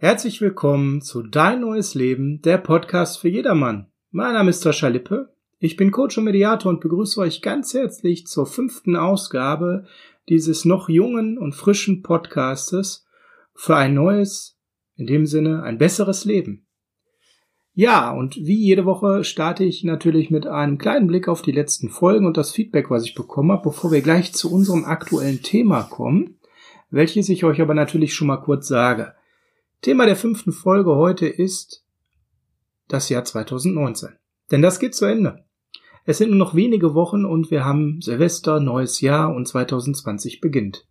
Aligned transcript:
Herzlich 0.00 0.40
willkommen 0.40 1.02
zu 1.02 1.24
Dein 1.24 1.62
neues 1.62 1.96
Leben, 1.96 2.40
der 2.42 2.58
Podcast 2.58 3.18
für 3.18 3.28
jedermann. 3.28 3.90
Mein 4.12 4.34
Name 4.34 4.50
ist 4.50 4.60
Sascha 4.60 4.86
Lippe. 4.86 5.34
Ich 5.58 5.74
bin 5.74 5.90
Coach 5.90 6.16
und 6.18 6.22
Mediator 6.22 6.70
und 6.70 6.80
begrüße 6.80 7.20
euch 7.20 7.42
ganz 7.42 7.74
herzlich 7.74 8.24
zur 8.28 8.46
fünften 8.46 8.94
Ausgabe 8.94 9.86
dieses 10.28 10.64
noch 10.64 10.88
jungen 10.88 11.36
und 11.36 11.52
frischen 11.52 12.04
Podcastes 12.04 13.08
für 13.54 13.74
ein 13.74 13.94
neues, 13.94 14.56
in 14.94 15.08
dem 15.08 15.26
Sinne 15.26 15.64
ein 15.64 15.78
besseres 15.78 16.24
Leben. 16.24 16.68
Ja, 17.74 18.12
und 18.12 18.36
wie 18.36 18.54
jede 18.54 18.84
Woche 18.84 19.24
starte 19.24 19.64
ich 19.64 19.82
natürlich 19.82 20.30
mit 20.30 20.46
einem 20.46 20.78
kleinen 20.78 21.08
Blick 21.08 21.26
auf 21.26 21.42
die 21.42 21.50
letzten 21.50 21.88
Folgen 21.88 22.24
und 22.24 22.36
das 22.36 22.52
Feedback, 22.52 22.88
was 22.88 23.02
ich 23.04 23.16
bekommen 23.16 23.50
habe, 23.50 23.70
bevor 23.70 23.90
wir 23.90 24.00
gleich 24.00 24.32
zu 24.32 24.52
unserem 24.52 24.84
aktuellen 24.84 25.42
Thema 25.42 25.82
kommen, 25.82 26.38
welches 26.88 27.28
ich 27.28 27.42
euch 27.42 27.60
aber 27.60 27.74
natürlich 27.74 28.14
schon 28.14 28.28
mal 28.28 28.36
kurz 28.36 28.68
sage. 28.68 29.14
Thema 29.80 30.06
der 30.06 30.16
fünften 30.16 30.50
Folge 30.50 30.96
heute 30.96 31.28
ist 31.28 31.84
das 32.88 33.08
Jahr 33.10 33.24
2019. 33.24 34.08
Denn 34.50 34.60
das 34.60 34.80
geht 34.80 34.96
zu 34.96 35.04
Ende. 35.04 35.44
Es 36.04 36.18
sind 36.18 36.30
nur 36.30 36.38
noch 36.38 36.56
wenige 36.56 36.94
Wochen 36.94 37.24
und 37.24 37.52
wir 37.52 37.64
haben 37.64 38.00
Silvester, 38.00 38.58
neues 38.58 39.00
Jahr 39.00 39.32
und 39.32 39.46
2020 39.46 40.40
beginnt. 40.40 40.88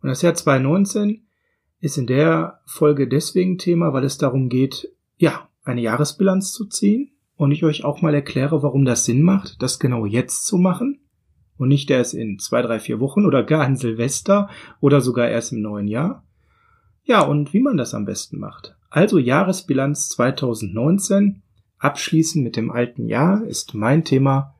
Und 0.00 0.10
das 0.10 0.22
Jahr 0.22 0.34
2019 0.34 1.26
ist 1.80 1.98
in 1.98 2.06
der 2.06 2.60
Folge 2.66 3.08
deswegen 3.08 3.58
Thema, 3.58 3.92
weil 3.92 4.04
es 4.04 4.16
darum 4.16 4.48
geht, 4.48 4.92
ja, 5.16 5.48
eine 5.64 5.80
Jahresbilanz 5.80 6.52
zu 6.52 6.66
ziehen 6.66 7.10
und 7.36 7.50
ich 7.50 7.64
euch 7.64 7.84
auch 7.84 8.00
mal 8.00 8.14
erkläre, 8.14 8.62
warum 8.62 8.84
das 8.84 9.04
Sinn 9.04 9.22
macht, 9.22 9.60
das 9.60 9.80
genau 9.80 10.06
jetzt 10.06 10.46
zu 10.46 10.56
machen 10.56 11.00
und 11.56 11.68
nicht 11.68 11.90
erst 11.90 12.14
in 12.14 12.38
zwei, 12.38 12.62
drei, 12.62 12.78
vier 12.78 13.00
Wochen 13.00 13.26
oder 13.26 13.42
gar 13.42 13.64
an 13.64 13.76
Silvester 13.76 14.48
oder 14.78 15.00
sogar 15.00 15.28
erst 15.28 15.52
im 15.52 15.62
neuen 15.62 15.88
Jahr. 15.88 16.24
Ja, 17.04 17.22
und 17.22 17.52
wie 17.52 17.60
man 17.60 17.76
das 17.76 17.94
am 17.94 18.04
besten 18.04 18.38
macht. 18.38 18.76
Also 18.90 19.18
Jahresbilanz 19.18 20.08
2019, 20.10 21.42
abschließen 21.78 22.42
mit 22.42 22.56
dem 22.56 22.70
alten 22.70 23.06
Jahr, 23.06 23.44
ist 23.44 23.74
mein 23.74 24.04
Thema 24.04 24.54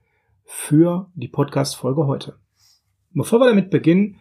für 0.44 1.10
die 1.14 1.28
Podcast-Folge 1.28 2.06
heute. 2.06 2.38
Bevor 3.12 3.40
wir 3.40 3.48
damit 3.48 3.70
beginnen, 3.70 4.16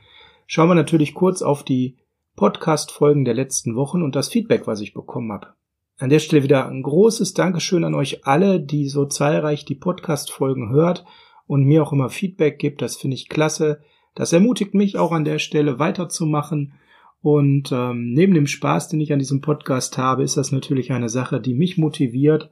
schauen 0.47 0.69
wir 0.69 0.75
natürlich 0.75 1.13
kurz 1.13 1.41
auf 1.41 1.63
die 1.63 1.97
Podcast-Folgen 2.35 3.25
der 3.25 3.33
letzten 3.33 3.75
Wochen 3.75 4.01
und 4.01 4.15
das 4.15 4.29
Feedback, 4.29 4.67
was 4.67 4.81
ich 4.81 4.93
bekommen 4.93 5.31
habe. 5.31 5.53
An 5.97 6.09
der 6.09 6.19
Stelle 6.19 6.43
wieder 6.43 6.67
ein 6.67 6.81
großes 6.81 7.33
Dankeschön 7.33 7.83
an 7.83 7.93
euch 7.93 8.25
alle, 8.25 8.61
die 8.61 8.87
so 8.87 9.05
zahlreich 9.05 9.65
die 9.65 9.75
Podcast-Folgen 9.75 10.69
hört 10.69 11.05
und 11.45 11.65
mir 11.65 11.83
auch 11.83 11.91
immer 11.91 12.09
Feedback 12.09 12.57
gibt. 12.57 12.81
Das 12.81 12.95
finde 12.95 13.15
ich 13.15 13.27
klasse. 13.27 13.81
Das 14.15 14.31
ermutigt 14.33 14.73
mich 14.73 14.97
auch 14.97 15.11
an 15.11 15.25
der 15.25 15.39
Stelle 15.39 15.77
weiterzumachen. 15.79 16.73
Und 17.21 17.71
ähm, 17.71 18.13
neben 18.13 18.33
dem 18.33 18.47
Spaß, 18.47 18.89
den 18.89 19.01
ich 19.01 19.11
an 19.11 19.19
diesem 19.19 19.41
Podcast 19.41 19.97
habe, 19.97 20.23
ist 20.23 20.37
das 20.37 20.51
natürlich 20.51 20.91
eine 20.91 21.09
Sache, 21.09 21.41
die 21.41 21.53
mich 21.53 21.77
motiviert, 21.77 22.49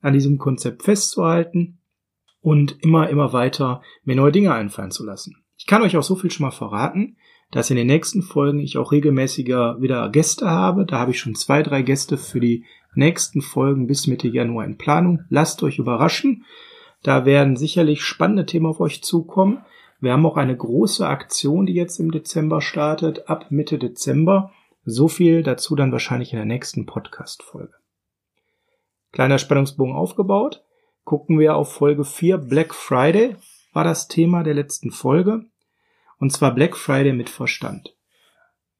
an 0.00 0.12
diesem 0.12 0.38
Konzept 0.38 0.82
festzuhalten 0.82 1.78
und 2.40 2.76
immer, 2.82 3.08
immer 3.08 3.32
weiter 3.32 3.82
mir 4.04 4.14
neue 4.14 4.32
Dinge 4.32 4.52
einfallen 4.52 4.90
zu 4.90 5.04
lassen. 5.04 5.36
Ich 5.56 5.66
kann 5.66 5.82
euch 5.82 5.96
auch 5.96 6.02
so 6.02 6.14
viel 6.14 6.30
schon 6.30 6.44
mal 6.44 6.52
verraten 6.52 7.16
dass 7.54 7.70
in 7.70 7.76
den 7.76 7.86
nächsten 7.86 8.22
Folgen 8.22 8.58
ich 8.58 8.78
auch 8.78 8.90
regelmäßiger 8.90 9.80
wieder 9.80 10.08
Gäste 10.10 10.50
habe. 10.50 10.84
Da 10.86 10.98
habe 10.98 11.12
ich 11.12 11.20
schon 11.20 11.36
zwei, 11.36 11.62
drei 11.62 11.82
Gäste 11.82 12.18
für 12.18 12.40
die 12.40 12.64
nächsten 12.96 13.42
Folgen 13.42 13.86
bis 13.86 14.08
Mitte 14.08 14.26
Januar 14.26 14.64
in 14.64 14.76
Planung. 14.76 15.20
Lasst 15.28 15.62
euch 15.62 15.78
überraschen. 15.78 16.44
Da 17.04 17.24
werden 17.24 17.56
sicherlich 17.56 18.02
spannende 18.02 18.44
Themen 18.44 18.66
auf 18.66 18.80
euch 18.80 19.04
zukommen. 19.04 19.58
Wir 20.04 20.12
haben 20.12 20.26
auch 20.26 20.36
eine 20.36 20.54
große 20.54 21.06
Aktion, 21.06 21.64
die 21.64 21.72
jetzt 21.72 21.98
im 21.98 22.12
Dezember 22.12 22.60
startet, 22.60 23.30
ab 23.30 23.46
Mitte 23.50 23.78
Dezember. 23.78 24.52
So 24.84 25.08
viel 25.08 25.42
dazu 25.42 25.76
dann 25.76 25.92
wahrscheinlich 25.92 26.32
in 26.32 26.36
der 26.36 26.44
nächsten 26.44 26.84
Podcast-Folge. 26.84 27.72
Kleiner 29.12 29.38
Spannungsbogen 29.38 29.94
aufgebaut. 29.94 30.62
Gucken 31.04 31.38
wir 31.38 31.56
auf 31.56 31.72
Folge 31.72 32.04
4 32.04 32.36
Black 32.36 32.74
Friday 32.74 33.36
war 33.72 33.84
das 33.84 34.06
Thema 34.06 34.42
der 34.42 34.52
letzten 34.52 34.90
Folge. 34.90 35.46
Und 36.18 36.32
zwar 36.32 36.54
Black 36.54 36.76
Friday 36.76 37.14
mit 37.14 37.30
Verstand. 37.30 37.93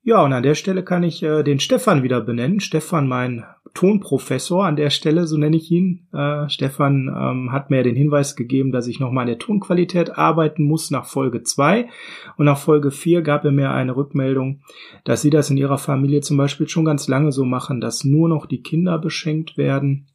Ja, 0.07 0.23
und 0.23 0.35
an 0.35 0.43
der 0.43 0.55
Stelle 0.55 0.85
kann 0.85 1.03
ich 1.03 1.23
äh, 1.23 1.43
den 1.43 1.59
Stefan 1.59 2.03
wieder 2.03 2.21
benennen. 2.21 2.61
Stefan, 2.61 3.09
mein 3.09 3.47
Tonprofessor 3.73 4.67
an 4.67 4.77
der 4.77 4.91
Stelle, 4.91 5.27
so 5.27 5.39
nenne 5.39 5.57
ich 5.57 5.71
ihn. 5.71 6.07
Äh, 6.13 6.47
Stefan 6.51 7.09
ähm, 7.09 7.53
hat 7.53 7.71
mir 7.71 7.83
den 7.83 7.97
Hinweis 7.97 8.37
gegeben, 8.37 8.71
dass 8.71 8.87
ich 8.87 9.01
nochmal 9.01 9.23
an 9.23 9.29
der 9.29 9.39
Tonqualität 9.39 10.19
arbeiten 10.19 10.65
muss 10.65 10.91
nach 10.91 11.07
Folge 11.07 11.43
2. 11.43 11.89
Und 12.37 12.45
nach 12.45 12.59
Folge 12.59 12.91
4 12.91 13.23
gab 13.23 13.47
er 13.47 13.51
mir 13.51 13.71
eine 13.71 13.97
Rückmeldung, 13.97 14.61
dass 15.05 15.23
sie 15.23 15.31
das 15.31 15.49
in 15.49 15.57
ihrer 15.57 15.79
Familie 15.79 16.21
zum 16.21 16.37
Beispiel 16.37 16.69
schon 16.69 16.85
ganz 16.85 17.09
lange 17.09 17.33
so 17.33 17.47
machen, 17.47 17.81
dass 17.81 18.05
nur 18.05 18.29
noch 18.29 18.45
die 18.45 18.61
Kinder 18.61 18.99
beschenkt 18.99 19.57
werden 19.57 20.09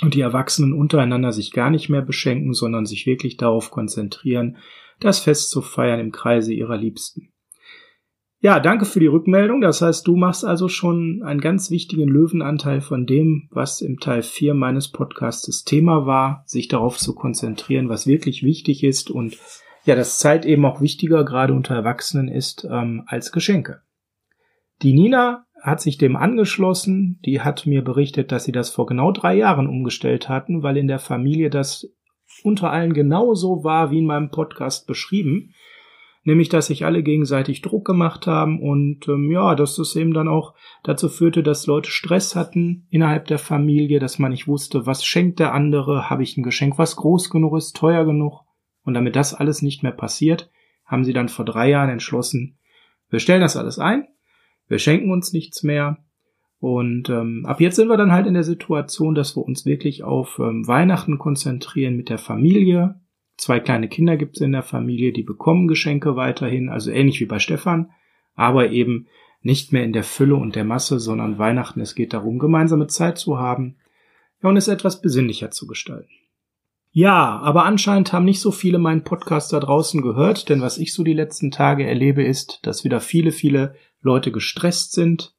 und 0.00 0.14
die 0.14 0.22
Erwachsenen 0.22 0.72
untereinander 0.72 1.32
sich 1.32 1.52
gar 1.52 1.68
nicht 1.68 1.90
mehr 1.90 2.02
beschenken, 2.02 2.54
sondern 2.54 2.86
sich 2.86 3.04
wirklich 3.04 3.36
darauf 3.36 3.70
konzentrieren, 3.70 4.56
das 4.98 5.18
Fest 5.18 5.50
zu 5.50 5.60
feiern 5.60 6.00
im 6.00 6.10
Kreise 6.10 6.54
ihrer 6.54 6.78
Liebsten. 6.78 7.34
Ja, 8.40 8.60
danke 8.60 8.84
für 8.84 9.00
die 9.00 9.06
Rückmeldung. 9.06 9.62
Das 9.62 9.80
heißt, 9.80 10.06
du 10.06 10.16
machst 10.16 10.44
also 10.44 10.68
schon 10.68 11.22
einen 11.24 11.40
ganz 11.40 11.70
wichtigen 11.70 12.08
Löwenanteil 12.08 12.82
von 12.82 13.06
dem, 13.06 13.48
was 13.50 13.80
im 13.80 13.98
Teil 13.98 14.22
4 14.22 14.52
meines 14.52 14.92
Podcasts 14.92 15.64
Thema 15.64 16.04
war, 16.04 16.42
sich 16.46 16.68
darauf 16.68 16.98
zu 16.98 17.14
konzentrieren, 17.14 17.88
was 17.88 18.06
wirklich 18.06 18.42
wichtig 18.42 18.84
ist 18.84 19.10
und 19.10 19.38
ja, 19.84 19.94
dass 19.94 20.18
Zeit 20.18 20.44
eben 20.44 20.64
auch 20.66 20.80
wichtiger 20.80 21.24
gerade 21.24 21.54
unter 21.54 21.74
Erwachsenen 21.74 22.28
ist 22.28 22.66
ähm, 22.70 23.04
als 23.06 23.32
Geschenke. 23.32 23.82
Die 24.82 24.92
Nina 24.92 25.46
hat 25.62 25.80
sich 25.80 25.96
dem 25.96 26.16
angeschlossen. 26.16 27.18
Die 27.24 27.40
hat 27.40 27.66
mir 27.66 27.82
berichtet, 27.82 28.32
dass 28.32 28.44
sie 28.44 28.52
das 28.52 28.68
vor 28.70 28.86
genau 28.86 29.12
drei 29.12 29.34
Jahren 29.34 29.66
umgestellt 29.66 30.28
hatten, 30.28 30.62
weil 30.62 30.76
in 30.76 30.88
der 30.88 30.98
Familie 30.98 31.50
das 31.50 31.88
unter 32.42 32.70
allen 32.70 32.92
genauso 32.92 33.64
war 33.64 33.90
wie 33.90 33.98
in 33.98 34.06
meinem 34.06 34.30
Podcast 34.30 34.86
beschrieben. 34.86 35.54
Nämlich, 36.26 36.48
dass 36.48 36.66
sich 36.66 36.84
alle 36.84 37.04
gegenseitig 37.04 37.62
Druck 37.62 37.84
gemacht 37.84 38.26
haben 38.26 38.60
und 38.60 39.06
ähm, 39.08 39.30
ja, 39.30 39.54
dass 39.54 39.76
das 39.76 39.94
eben 39.94 40.12
dann 40.12 40.26
auch 40.26 40.54
dazu 40.82 41.08
führte, 41.08 41.44
dass 41.44 41.66
Leute 41.66 41.90
Stress 41.90 42.34
hatten 42.34 42.88
innerhalb 42.90 43.26
der 43.26 43.38
Familie, 43.38 44.00
dass 44.00 44.18
man 44.18 44.32
nicht 44.32 44.48
wusste, 44.48 44.86
was 44.86 45.04
schenkt 45.04 45.38
der 45.38 45.54
andere, 45.54 46.10
habe 46.10 46.24
ich 46.24 46.36
ein 46.36 46.42
Geschenk, 46.42 46.78
was 46.78 46.96
groß 46.96 47.30
genug 47.30 47.56
ist, 47.56 47.76
teuer 47.76 48.04
genug. 48.04 48.40
Und 48.82 48.94
damit 48.94 49.14
das 49.14 49.34
alles 49.34 49.62
nicht 49.62 49.84
mehr 49.84 49.92
passiert, 49.92 50.50
haben 50.84 51.04
sie 51.04 51.12
dann 51.12 51.28
vor 51.28 51.44
drei 51.44 51.70
Jahren 51.70 51.90
entschlossen, 51.90 52.58
wir 53.08 53.20
stellen 53.20 53.40
das 53.40 53.56
alles 53.56 53.78
ein, 53.78 54.08
wir 54.66 54.80
schenken 54.80 55.12
uns 55.12 55.32
nichts 55.32 55.62
mehr 55.62 55.98
und 56.58 57.08
ähm, 57.08 57.44
ab 57.46 57.60
jetzt 57.60 57.76
sind 57.76 57.88
wir 57.88 57.96
dann 57.96 58.10
halt 58.10 58.26
in 58.26 58.34
der 58.34 58.42
Situation, 58.42 59.14
dass 59.14 59.36
wir 59.36 59.44
uns 59.44 59.64
wirklich 59.64 60.02
auf 60.02 60.40
ähm, 60.40 60.66
Weihnachten 60.66 61.18
konzentrieren 61.18 61.96
mit 61.96 62.08
der 62.08 62.18
Familie. 62.18 63.00
Zwei 63.36 63.60
kleine 63.60 63.88
Kinder 63.88 64.16
gibt 64.16 64.36
es 64.36 64.42
in 64.42 64.52
der 64.52 64.62
Familie, 64.62 65.12
die 65.12 65.22
bekommen 65.22 65.68
Geschenke 65.68 66.16
weiterhin, 66.16 66.68
also 66.68 66.90
ähnlich 66.90 67.20
wie 67.20 67.26
bei 67.26 67.38
Stefan, 67.38 67.90
aber 68.34 68.70
eben 68.70 69.06
nicht 69.42 69.72
mehr 69.72 69.84
in 69.84 69.92
der 69.92 70.04
Fülle 70.04 70.36
und 70.36 70.56
der 70.56 70.64
Masse, 70.64 70.98
sondern 70.98 71.38
Weihnachten, 71.38 71.80
es 71.80 71.94
geht 71.94 72.12
darum, 72.12 72.38
gemeinsame 72.38 72.86
Zeit 72.88 73.18
zu 73.18 73.38
haben 73.38 73.76
ja, 74.42 74.48
und 74.48 74.56
es 74.56 74.68
etwas 74.68 75.00
besinnlicher 75.00 75.50
zu 75.50 75.66
gestalten. 75.66 76.10
Ja, 76.90 77.38
aber 77.40 77.64
anscheinend 77.64 78.12
haben 78.12 78.24
nicht 78.24 78.40
so 78.40 78.50
viele 78.50 78.78
meinen 78.78 79.04
Podcast 79.04 79.52
da 79.52 79.60
draußen 79.60 80.00
gehört, 80.00 80.48
denn 80.48 80.62
was 80.62 80.78
ich 80.78 80.94
so 80.94 81.04
die 81.04 81.12
letzten 81.12 81.50
Tage 81.50 81.86
erlebe, 81.86 82.24
ist, 82.24 82.60
dass 82.62 82.84
wieder 82.84 83.00
viele, 83.00 83.32
viele 83.32 83.74
Leute 84.00 84.32
gestresst 84.32 84.92
sind, 84.92 85.35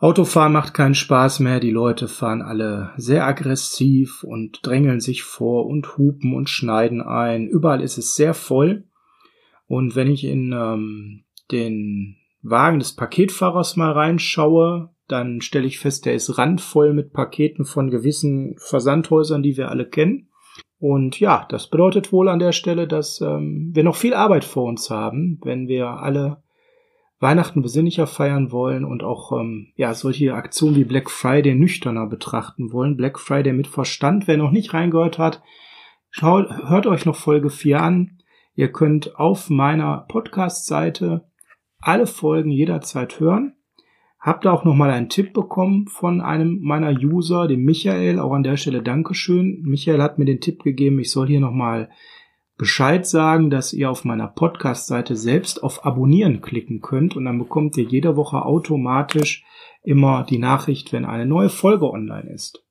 Autofahren 0.00 0.52
macht 0.52 0.74
keinen 0.74 0.94
Spaß 0.94 1.40
mehr, 1.40 1.58
die 1.58 1.72
Leute 1.72 2.06
fahren 2.06 2.40
alle 2.40 2.92
sehr 2.96 3.26
aggressiv 3.26 4.22
und 4.22 4.60
drängeln 4.62 5.00
sich 5.00 5.24
vor 5.24 5.66
und 5.66 5.98
hupen 5.98 6.34
und 6.34 6.48
schneiden 6.48 7.02
ein. 7.02 7.48
Überall 7.48 7.80
ist 7.80 7.98
es 7.98 8.14
sehr 8.14 8.32
voll. 8.32 8.84
Und 9.66 9.96
wenn 9.96 10.08
ich 10.08 10.22
in 10.22 10.52
ähm, 10.52 11.24
den 11.50 12.16
Wagen 12.42 12.78
des 12.78 12.94
Paketfahrers 12.94 13.76
mal 13.76 13.90
reinschaue, 13.90 14.90
dann 15.08 15.40
stelle 15.40 15.66
ich 15.66 15.80
fest, 15.80 16.06
der 16.06 16.14
ist 16.14 16.38
randvoll 16.38 16.94
mit 16.94 17.12
Paketen 17.12 17.64
von 17.64 17.90
gewissen 17.90 18.54
Versandhäusern, 18.58 19.42
die 19.42 19.56
wir 19.56 19.68
alle 19.68 19.88
kennen. 19.88 20.28
Und 20.78 21.18
ja, 21.18 21.44
das 21.48 21.70
bedeutet 21.70 22.12
wohl 22.12 22.28
an 22.28 22.38
der 22.38 22.52
Stelle, 22.52 22.86
dass 22.86 23.20
ähm, 23.20 23.72
wir 23.74 23.82
noch 23.82 23.96
viel 23.96 24.14
Arbeit 24.14 24.44
vor 24.44 24.64
uns 24.64 24.90
haben, 24.90 25.40
wenn 25.42 25.66
wir 25.66 25.88
alle 25.88 26.42
Weihnachten 27.20 27.62
besinnlicher 27.62 28.06
feiern 28.06 28.52
wollen 28.52 28.84
und 28.84 29.02
auch 29.02 29.32
ähm, 29.32 29.72
ja 29.74 29.92
solche 29.94 30.34
Aktionen 30.34 30.76
wie 30.76 30.84
Black 30.84 31.10
Friday 31.10 31.54
nüchterner 31.54 32.06
betrachten 32.06 32.72
wollen. 32.72 32.96
Black 32.96 33.18
Friday 33.18 33.52
mit 33.52 33.66
Verstand. 33.66 34.28
Wer 34.28 34.36
noch 34.36 34.52
nicht 34.52 34.72
reingehört 34.72 35.18
hat, 35.18 35.42
schaut, 36.10 36.48
hört 36.68 36.86
euch 36.86 37.04
noch 37.06 37.16
Folge 37.16 37.50
4 37.50 37.82
an. 37.82 38.18
Ihr 38.54 38.70
könnt 38.70 39.18
auf 39.18 39.50
meiner 39.50 40.06
Podcast-Seite 40.08 41.28
alle 41.80 42.06
Folgen 42.06 42.50
jederzeit 42.50 43.18
hören. 43.18 43.54
Habt 44.20 44.44
da 44.44 44.52
auch 44.52 44.64
nochmal 44.64 44.90
einen 44.90 45.08
Tipp 45.08 45.32
bekommen 45.32 45.86
von 45.86 46.20
einem 46.20 46.58
meiner 46.60 46.90
User, 46.90 47.46
dem 47.46 47.64
Michael. 47.64 48.18
Auch 48.18 48.32
an 48.32 48.42
der 48.42 48.56
Stelle 48.56 48.82
Dankeschön. 48.82 49.62
Michael 49.62 50.02
hat 50.02 50.18
mir 50.18 50.24
den 50.24 50.40
Tipp 50.40 50.62
gegeben, 50.62 50.98
ich 50.98 51.10
soll 51.10 51.28
hier 51.28 51.40
nochmal 51.40 51.88
Bescheid 52.58 53.06
sagen, 53.06 53.50
dass 53.50 53.72
ihr 53.72 53.88
auf 53.88 54.04
meiner 54.04 54.26
Podcast-Seite 54.26 55.14
selbst 55.14 55.62
auf 55.62 55.86
Abonnieren 55.86 56.42
klicken 56.42 56.80
könnt 56.80 57.16
und 57.16 57.24
dann 57.24 57.38
bekommt 57.38 57.76
ihr 57.76 57.84
jede 57.84 58.16
Woche 58.16 58.44
automatisch 58.44 59.44
immer 59.84 60.26
die 60.28 60.38
Nachricht, 60.38 60.92
wenn 60.92 61.04
eine 61.04 61.24
neue 61.24 61.50
Folge 61.50 61.88
online 61.88 62.28
ist. 62.28 62.64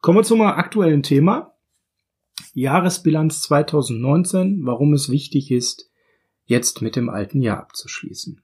Kommen 0.00 0.18
wir 0.18 0.22
zum 0.22 0.42
aktuellen 0.42 1.02
Thema. 1.02 1.54
Jahresbilanz 2.52 3.42
2019, 3.42 4.60
warum 4.64 4.94
es 4.94 5.10
wichtig 5.10 5.50
ist, 5.50 5.90
jetzt 6.44 6.80
mit 6.80 6.94
dem 6.94 7.08
alten 7.08 7.40
Jahr 7.42 7.58
abzuschließen. 7.58 8.40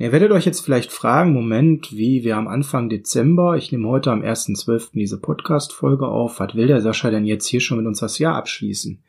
Ihr 0.00 0.12
werdet 0.12 0.30
euch 0.30 0.46
jetzt 0.46 0.60
vielleicht 0.60 0.92
fragen, 0.92 1.32
Moment, 1.32 1.90
wie 1.90 2.22
wir 2.22 2.36
am 2.36 2.46
Anfang 2.46 2.88
Dezember, 2.88 3.56
ich 3.56 3.72
nehme 3.72 3.88
heute 3.88 4.12
am 4.12 4.22
1.12. 4.22 4.90
diese 4.92 5.20
Podcast-Folge 5.20 6.06
auf, 6.06 6.38
was 6.38 6.54
will 6.54 6.68
der 6.68 6.80
Sascha 6.80 7.10
denn 7.10 7.24
jetzt 7.24 7.46
hier 7.46 7.60
schon 7.60 7.78
mit 7.78 7.86
uns 7.88 7.98
das 7.98 8.20
Jahr 8.20 8.36
abschließen? 8.36 9.02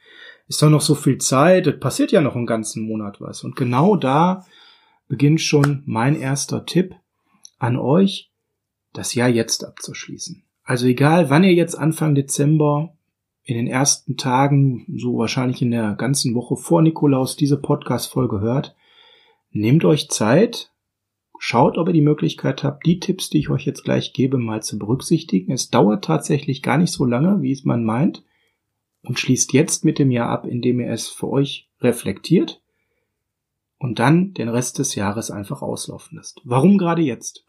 Ist 0.50 0.62
doch 0.62 0.70
noch 0.70 0.82
so 0.82 0.96
viel 0.96 1.20
Zeit, 1.20 1.68
es 1.68 1.80
passiert 1.80 2.12
ja 2.12 2.20
noch 2.20 2.36
einen 2.36 2.46
ganzen 2.46 2.86
Monat 2.86 3.22
was. 3.22 3.44
Und 3.44 3.56
genau 3.56 3.96
da 3.96 4.46
beginnt 5.08 5.40
schon 5.40 5.84
mein 5.86 6.20
erster 6.20 6.66
Tipp 6.66 6.96
an 7.58 7.78
euch, 7.78 8.32
das 8.92 9.14
Jahr 9.14 9.30
jetzt 9.30 9.64
abzuschließen. 9.64 10.44
Also 10.64 10.88
egal, 10.88 11.30
wann 11.30 11.46
ihr 11.46 11.54
jetzt 11.54 11.76
Anfang 11.76 12.16
Dezember 12.16 12.94
in 13.44 13.56
den 13.56 13.68
ersten 13.68 14.18
Tagen, 14.18 14.86
so 14.98 15.18
wahrscheinlich 15.18 15.62
in 15.62 15.72
der 15.72 15.94
ganzen 15.94 16.36
Woche 16.36 16.58
vor 16.58 16.82
Nikolaus 16.82 17.38
diese 17.38 17.58
Podcast-Folge 17.58 18.42
hört, 18.42 18.76
nehmt 19.52 19.86
euch 19.86 20.10
Zeit, 20.10 20.72
Schaut, 21.42 21.78
ob 21.78 21.88
ihr 21.88 21.94
die 21.94 22.02
Möglichkeit 22.02 22.66
habt, 22.66 22.86
die 22.86 23.00
Tipps, 23.00 23.30
die 23.30 23.40
ich 23.40 23.50
euch 23.50 23.66
jetzt 23.66 23.86
gleich 23.86 24.12
gebe, 24.12 24.38
mal 24.38 24.62
zu 24.62 24.78
berücksichtigen. 24.78 25.54
Es 25.54 25.70
dauert 25.70 26.04
tatsächlich 26.04 26.62
gar 26.62 26.78
nicht 26.78 26.92
so 26.92 27.06
lange, 27.06 27.42
wie 27.42 27.54
es 27.54 27.64
man 27.64 27.86
meint. 27.86 28.26
Und 29.02 29.20
schließt 29.20 29.54
jetzt 29.54 29.86
mit 29.86 29.98
dem 29.98 30.12
Jahr 30.12 30.30
ab, 30.30 30.46
indem 30.46 30.80
ihr 30.80 30.92
es 30.92 31.08
für 31.08 31.30
euch 31.30 31.70
reflektiert 31.82 32.62
und 33.78 34.00
dann 34.00 34.34
den 34.34 34.50
Rest 34.50 34.78
des 34.78 34.96
Jahres 34.96 35.32
einfach 35.32 35.62
auslaufen 35.62 36.18
lasst. 36.18 36.42
Warum 36.44 36.78
gerade 36.78 37.02
jetzt? 37.02 37.46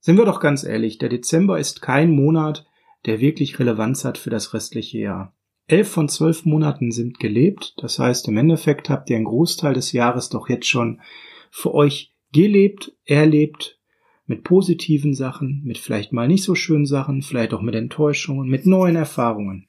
Sind 0.00 0.16
wir 0.16 0.24
doch 0.24 0.40
ganz 0.40 0.64
ehrlich, 0.64 0.98
der 0.98 1.08
Dezember 1.08 1.58
ist 1.58 1.82
kein 1.82 2.10
Monat, 2.10 2.66
der 3.06 3.20
wirklich 3.20 3.58
Relevanz 3.58 4.04
hat 4.04 4.18
für 4.18 4.30
das 4.30 4.54
restliche 4.54 4.98
Jahr. 4.98 5.34
Elf 5.66 5.88
von 5.88 6.08
zwölf 6.08 6.44
Monaten 6.44 6.92
sind 6.92 7.18
gelebt, 7.18 7.74
das 7.78 7.98
heißt 7.98 8.28
im 8.28 8.36
Endeffekt 8.36 8.90
habt 8.90 9.08
ihr 9.08 9.16
einen 9.16 9.24
Großteil 9.24 9.72
des 9.72 9.92
Jahres 9.92 10.28
doch 10.28 10.48
jetzt 10.48 10.68
schon 10.68 11.00
für 11.50 11.74
euch 11.74 12.12
gelebt, 12.32 12.92
erlebt, 13.04 13.78
mit 14.26 14.44
positiven 14.44 15.14
Sachen, 15.14 15.62
mit 15.64 15.78
vielleicht 15.78 16.12
mal 16.12 16.28
nicht 16.28 16.44
so 16.44 16.54
schönen 16.54 16.86
Sachen, 16.86 17.22
vielleicht 17.22 17.54
auch 17.54 17.62
mit 17.62 17.74
Enttäuschungen, 17.74 18.48
mit 18.48 18.66
neuen 18.66 18.96
Erfahrungen. 18.96 19.68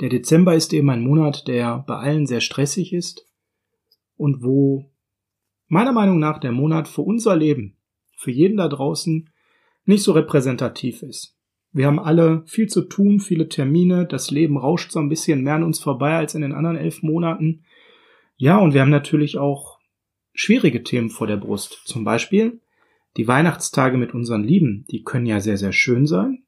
Der 0.00 0.08
Dezember 0.08 0.54
ist 0.54 0.72
eben 0.72 0.90
ein 0.90 1.02
Monat, 1.02 1.46
der 1.46 1.84
bei 1.86 1.96
allen 1.96 2.26
sehr 2.26 2.40
stressig 2.40 2.92
ist 2.92 3.26
und 4.16 4.42
wo 4.42 4.90
meiner 5.68 5.92
Meinung 5.92 6.18
nach 6.18 6.38
der 6.38 6.52
Monat 6.52 6.88
für 6.88 7.02
unser 7.02 7.36
Leben, 7.36 7.76
für 8.16 8.30
jeden 8.30 8.56
da 8.56 8.68
draußen, 8.68 9.30
nicht 9.84 10.02
so 10.02 10.12
repräsentativ 10.12 11.02
ist. 11.02 11.36
Wir 11.72 11.86
haben 11.86 11.98
alle 11.98 12.44
viel 12.46 12.68
zu 12.68 12.82
tun, 12.82 13.18
viele 13.18 13.48
Termine, 13.48 14.06
das 14.06 14.30
Leben 14.30 14.56
rauscht 14.56 14.92
so 14.92 15.00
ein 15.00 15.08
bisschen 15.08 15.42
mehr 15.42 15.56
an 15.56 15.64
uns 15.64 15.80
vorbei 15.80 16.16
als 16.16 16.34
in 16.34 16.42
den 16.42 16.52
anderen 16.52 16.76
elf 16.76 17.02
Monaten. 17.02 17.64
Ja, 18.36 18.58
und 18.58 18.74
wir 18.74 18.80
haben 18.80 18.90
natürlich 18.90 19.38
auch 19.38 19.80
schwierige 20.32 20.84
Themen 20.84 21.10
vor 21.10 21.26
der 21.26 21.36
Brust. 21.36 21.82
Zum 21.84 22.04
Beispiel 22.04 22.60
die 23.16 23.26
Weihnachtstage 23.26 23.96
mit 23.96 24.14
unseren 24.14 24.44
Lieben, 24.44 24.84
die 24.90 25.02
können 25.02 25.26
ja 25.26 25.40
sehr, 25.40 25.56
sehr 25.56 25.72
schön 25.72 26.06
sein, 26.06 26.44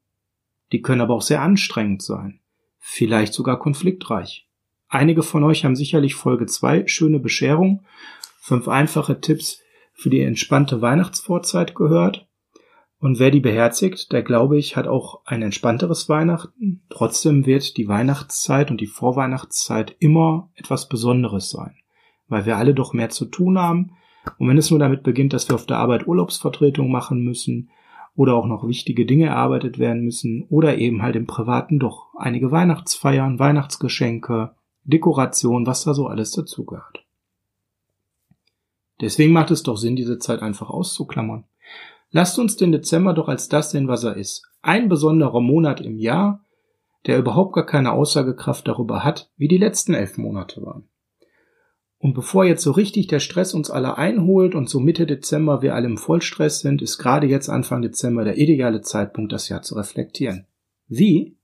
die 0.72 0.80
können 0.80 1.00
aber 1.00 1.14
auch 1.14 1.22
sehr 1.22 1.42
anstrengend 1.42 2.02
sein, 2.02 2.40
vielleicht 2.88 3.34
sogar 3.34 3.58
konfliktreich. 3.58 4.48
Einige 4.88 5.22
von 5.22 5.44
euch 5.44 5.64
haben 5.64 5.76
sicherlich 5.76 6.14
Folge 6.14 6.46
2 6.46 6.86
schöne 6.86 7.18
Bescherung, 7.18 7.84
fünf 8.40 8.68
einfache 8.68 9.20
Tipps 9.20 9.60
für 9.92 10.10
die 10.10 10.20
entspannte 10.20 10.80
Weihnachtsvorzeit 10.80 11.74
gehört. 11.74 12.26
Und 12.98 13.18
wer 13.18 13.30
die 13.30 13.40
beherzigt, 13.40 14.12
der 14.12 14.22
glaube 14.22 14.58
ich, 14.58 14.76
hat 14.76 14.86
auch 14.86 15.20
ein 15.26 15.42
entspannteres 15.42 16.08
Weihnachten. 16.08 16.84
Trotzdem 16.88 17.44
wird 17.44 17.76
die 17.76 17.88
Weihnachtszeit 17.88 18.70
und 18.70 18.80
die 18.80 18.86
Vorweihnachtszeit 18.86 19.96
immer 19.98 20.50
etwas 20.54 20.88
Besonderes 20.88 21.50
sein 21.50 21.76
weil 22.28 22.46
wir 22.46 22.56
alle 22.56 22.74
doch 22.74 22.92
mehr 22.92 23.10
zu 23.10 23.26
tun 23.26 23.58
haben. 23.58 23.92
Und 24.38 24.48
wenn 24.48 24.58
es 24.58 24.70
nur 24.70 24.78
damit 24.78 25.02
beginnt, 25.02 25.32
dass 25.32 25.48
wir 25.48 25.54
auf 25.54 25.66
der 25.66 25.78
Arbeit 25.78 26.06
Urlaubsvertretung 26.06 26.90
machen 26.90 27.22
müssen 27.22 27.70
oder 28.16 28.34
auch 28.34 28.46
noch 28.46 28.66
wichtige 28.66 29.06
Dinge 29.06 29.26
erarbeitet 29.26 29.78
werden 29.78 30.02
müssen 30.02 30.44
oder 30.48 30.78
eben 30.78 31.02
halt 31.02 31.14
im 31.14 31.26
Privaten 31.26 31.78
doch 31.78 32.08
einige 32.16 32.50
Weihnachtsfeiern, 32.50 33.38
Weihnachtsgeschenke, 33.38 34.54
Dekoration, 34.84 35.66
was 35.66 35.84
da 35.84 35.94
so 35.94 36.06
alles 36.06 36.32
dazugehört. 36.32 37.04
Deswegen 39.00 39.32
macht 39.32 39.50
es 39.50 39.62
doch 39.62 39.76
Sinn, 39.76 39.96
diese 39.96 40.18
Zeit 40.18 40.40
einfach 40.40 40.70
auszuklammern. 40.70 41.44
Lasst 42.10 42.38
uns 42.38 42.56
den 42.56 42.72
Dezember 42.72 43.12
doch 43.12 43.28
als 43.28 43.48
das 43.48 43.70
sehen, 43.72 43.88
was 43.88 44.04
er 44.04 44.16
ist. 44.16 44.42
Ein 44.62 44.88
besonderer 44.88 45.40
Monat 45.40 45.82
im 45.82 45.98
Jahr, 45.98 46.44
der 47.06 47.18
überhaupt 47.18 47.52
gar 47.52 47.66
keine 47.66 47.92
Aussagekraft 47.92 48.66
darüber 48.66 49.04
hat, 49.04 49.30
wie 49.36 49.48
die 49.48 49.58
letzten 49.58 49.92
elf 49.92 50.16
Monate 50.16 50.62
waren. 50.62 50.88
Und 51.98 52.14
bevor 52.14 52.44
jetzt 52.44 52.62
so 52.62 52.72
richtig 52.72 53.06
der 53.06 53.20
Stress 53.20 53.54
uns 53.54 53.70
alle 53.70 53.96
einholt 53.96 54.54
und 54.54 54.68
so 54.68 54.80
Mitte 54.80 55.06
Dezember 55.06 55.62
wir 55.62 55.74
alle 55.74 55.86
im 55.86 55.96
Vollstress 55.96 56.60
sind, 56.60 56.82
ist 56.82 56.98
gerade 56.98 57.26
jetzt 57.26 57.48
Anfang 57.48 57.82
Dezember 57.82 58.24
der 58.24 58.36
ideale 58.36 58.82
Zeitpunkt, 58.82 59.32
das 59.32 59.48
Jahr 59.48 59.62
zu 59.62 59.74
reflektieren. 59.74 60.46
Wie? 60.88 61.36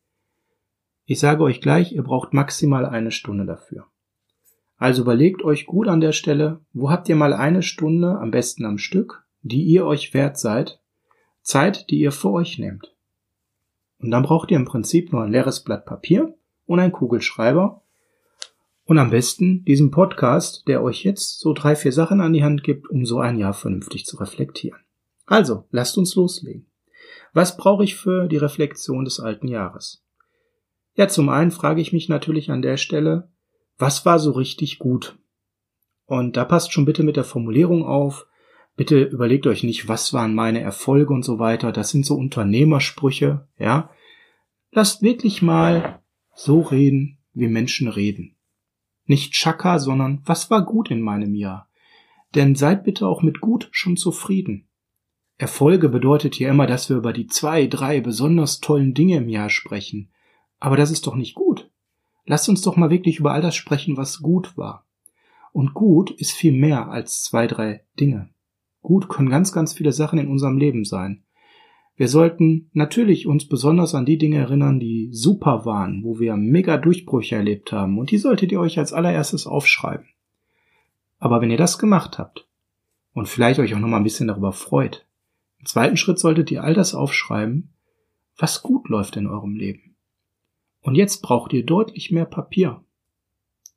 Ich 1.04 1.20
sage 1.20 1.42
euch 1.42 1.60
gleich, 1.60 1.92
ihr 1.92 2.02
braucht 2.02 2.32
maximal 2.34 2.86
eine 2.86 3.10
Stunde 3.10 3.46
dafür. 3.46 3.86
Also 4.76 5.02
überlegt 5.02 5.42
euch 5.42 5.64
gut 5.66 5.88
an 5.88 6.00
der 6.00 6.12
Stelle, 6.12 6.60
wo 6.72 6.90
habt 6.90 7.08
ihr 7.08 7.16
mal 7.16 7.32
eine 7.32 7.62
Stunde, 7.62 8.18
am 8.18 8.30
besten 8.30 8.64
am 8.64 8.78
Stück, 8.78 9.24
die 9.42 9.62
ihr 9.62 9.86
euch 9.86 10.12
wert 10.12 10.38
seid, 10.38 10.80
Zeit, 11.42 11.90
die 11.90 12.00
ihr 12.00 12.12
für 12.12 12.30
euch 12.30 12.58
nehmt. 12.58 12.94
Und 14.00 14.10
dann 14.10 14.22
braucht 14.22 14.50
ihr 14.50 14.56
im 14.56 14.64
Prinzip 14.64 15.12
nur 15.12 15.22
ein 15.22 15.30
leeres 15.30 15.62
Blatt 15.62 15.86
Papier 15.86 16.34
und 16.66 16.80
einen 16.80 16.92
Kugelschreiber 16.92 17.82
und 18.84 18.98
am 18.98 19.10
besten 19.10 19.64
diesen 19.64 19.90
Podcast, 19.90 20.66
der 20.66 20.82
euch 20.82 21.04
jetzt 21.04 21.40
so 21.40 21.52
drei, 21.52 21.76
vier 21.76 21.92
Sachen 21.92 22.20
an 22.20 22.32
die 22.32 22.42
Hand 22.42 22.64
gibt, 22.64 22.88
um 22.90 23.04
so 23.06 23.20
ein 23.20 23.38
Jahr 23.38 23.54
vernünftig 23.54 24.06
zu 24.06 24.16
reflektieren. 24.16 24.80
Also, 25.26 25.64
lasst 25.70 25.96
uns 25.98 26.14
loslegen. 26.14 26.66
Was 27.32 27.56
brauche 27.56 27.84
ich 27.84 27.96
für 27.96 28.28
die 28.28 28.36
Reflexion 28.36 29.04
des 29.04 29.20
alten 29.20 29.48
Jahres? 29.48 30.04
Ja, 30.94 31.08
zum 31.08 31.28
einen 31.28 31.50
frage 31.50 31.80
ich 31.80 31.92
mich 31.92 32.08
natürlich 32.08 32.50
an 32.50 32.60
der 32.60 32.76
Stelle, 32.76 33.30
was 33.78 34.04
war 34.04 34.18
so 34.18 34.32
richtig 34.32 34.78
gut? 34.78 35.18
Und 36.04 36.36
da 36.36 36.44
passt 36.44 36.72
schon 36.72 36.84
bitte 36.84 37.02
mit 37.02 37.16
der 37.16 37.24
Formulierung 37.24 37.86
auf. 37.86 38.26
Bitte 38.76 39.02
überlegt 39.02 39.46
euch 39.46 39.62
nicht, 39.62 39.88
was 39.88 40.12
waren 40.12 40.34
meine 40.34 40.60
Erfolge 40.60 41.14
und 41.14 41.24
so 41.24 41.38
weiter. 41.38 41.72
Das 41.72 41.90
sind 41.90 42.04
so 42.04 42.14
Unternehmersprüche, 42.16 43.48
ja. 43.58 43.90
Lasst 44.70 45.02
wirklich 45.02 45.40
mal 45.40 46.02
so 46.34 46.60
reden, 46.60 47.18
wie 47.32 47.48
Menschen 47.48 47.88
reden. 47.88 48.36
Nicht 49.12 49.34
Chaka, 49.34 49.78
sondern 49.78 50.22
was 50.24 50.50
war 50.50 50.64
gut 50.64 50.90
in 50.90 51.02
meinem 51.02 51.34
Jahr? 51.34 51.68
Denn 52.34 52.54
seid 52.54 52.82
bitte 52.82 53.06
auch 53.06 53.20
mit 53.20 53.42
gut 53.42 53.68
schon 53.70 53.98
zufrieden. 53.98 54.68
Erfolge 55.36 55.90
bedeutet 55.90 56.38
ja 56.38 56.48
immer, 56.48 56.66
dass 56.66 56.88
wir 56.88 56.96
über 56.96 57.12
die 57.12 57.26
zwei, 57.26 57.66
drei 57.66 58.00
besonders 58.00 58.60
tollen 58.60 58.94
Dinge 58.94 59.18
im 59.18 59.28
Jahr 59.28 59.50
sprechen. 59.50 60.10
Aber 60.60 60.78
das 60.78 60.90
ist 60.90 61.06
doch 61.06 61.14
nicht 61.14 61.34
gut. 61.34 61.70
Lasst 62.24 62.48
uns 62.48 62.62
doch 62.62 62.76
mal 62.76 62.88
wirklich 62.88 63.18
über 63.18 63.34
all 63.34 63.42
das 63.42 63.54
sprechen, 63.54 63.98
was 63.98 64.22
gut 64.22 64.56
war. 64.56 64.86
Und 65.52 65.74
gut 65.74 66.10
ist 66.12 66.32
viel 66.32 66.52
mehr 66.52 66.88
als 66.88 67.22
zwei, 67.22 67.46
drei 67.46 67.84
Dinge. 68.00 68.30
Gut 68.80 69.10
können 69.10 69.28
ganz, 69.28 69.52
ganz 69.52 69.74
viele 69.74 69.92
Sachen 69.92 70.18
in 70.18 70.28
unserem 70.28 70.56
Leben 70.56 70.86
sein. 70.86 71.22
Wir 71.94 72.08
sollten 72.08 72.70
natürlich 72.72 73.26
uns 73.26 73.46
besonders 73.46 73.94
an 73.94 74.06
die 74.06 74.18
Dinge 74.18 74.38
erinnern, 74.38 74.80
die 74.80 75.10
super 75.12 75.64
waren, 75.66 76.02
wo 76.04 76.18
wir 76.18 76.36
mega 76.36 76.78
Durchbrüche 76.78 77.36
erlebt 77.36 77.70
haben, 77.72 77.98
und 77.98 78.10
die 78.10 78.18
solltet 78.18 78.50
ihr 78.50 78.60
euch 78.60 78.78
als 78.78 78.92
allererstes 78.92 79.46
aufschreiben. 79.46 80.06
Aber 81.18 81.40
wenn 81.40 81.50
ihr 81.50 81.58
das 81.58 81.78
gemacht 81.78 82.18
habt 82.18 82.48
und 83.12 83.28
vielleicht 83.28 83.60
euch 83.60 83.74
auch 83.74 83.78
noch 83.78 83.88
mal 83.88 83.98
ein 83.98 84.04
bisschen 84.04 84.28
darüber 84.28 84.52
freut, 84.52 85.06
im 85.58 85.66
zweiten 85.66 85.96
Schritt 85.96 86.18
solltet 86.18 86.50
ihr 86.50 86.64
all 86.64 86.74
das 86.74 86.94
aufschreiben, 86.94 87.72
was 88.36 88.62
gut 88.62 88.88
läuft 88.88 89.16
in 89.16 89.28
eurem 89.28 89.54
Leben. 89.54 89.94
Und 90.80 90.96
jetzt 90.96 91.22
braucht 91.22 91.52
ihr 91.52 91.64
deutlich 91.64 92.10
mehr 92.10 92.24
Papier. 92.24 92.82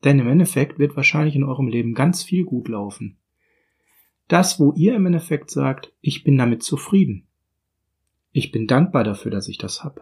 Denn 0.04 0.20
im 0.20 0.28
Endeffekt 0.28 0.80
wird 0.80 0.96
wahrscheinlich 0.96 1.36
in 1.36 1.44
eurem 1.44 1.68
Leben 1.68 1.94
ganz 1.94 2.24
viel 2.24 2.46
gut 2.46 2.68
laufen. 2.68 3.18
Das, 4.28 4.60
wo 4.60 4.74
ihr 4.74 4.96
im 4.96 5.06
Endeffekt 5.06 5.52
sagt, 5.52 5.94
ich 6.02 6.24
bin 6.24 6.38
damit 6.38 6.64
zufrieden. 6.64 7.28
Ich 8.38 8.52
bin 8.52 8.68
dankbar 8.68 9.06
dafür, 9.06 9.32
dass 9.32 9.48
ich 9.48 9.58
das 9.58 9.86
habe. 9.86 10.02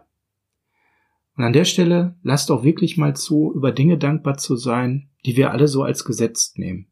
Und 1.37 1.43
an 1.43 1.53
der 1.53 1.65
Stelle 1.65 2.15
lasst 2.23 2.49
auch 2.49 2.63
wirklich 2.63 2.97
mal 2.97 3.15
zu, 3.15 3.53
über 3.53 3.71
Dinge 3.71 3.99
dankbar 3.99 4.37
zu 4.37 4.55
sein, 4.55 5.11
die 5.23 5.37
wir 5.37 5.51
alle 5.51 5.67
so 5.67 5.83
als 5.83 6.03
gesetzt 6.03 6.57
nehmen. 6.57 6.87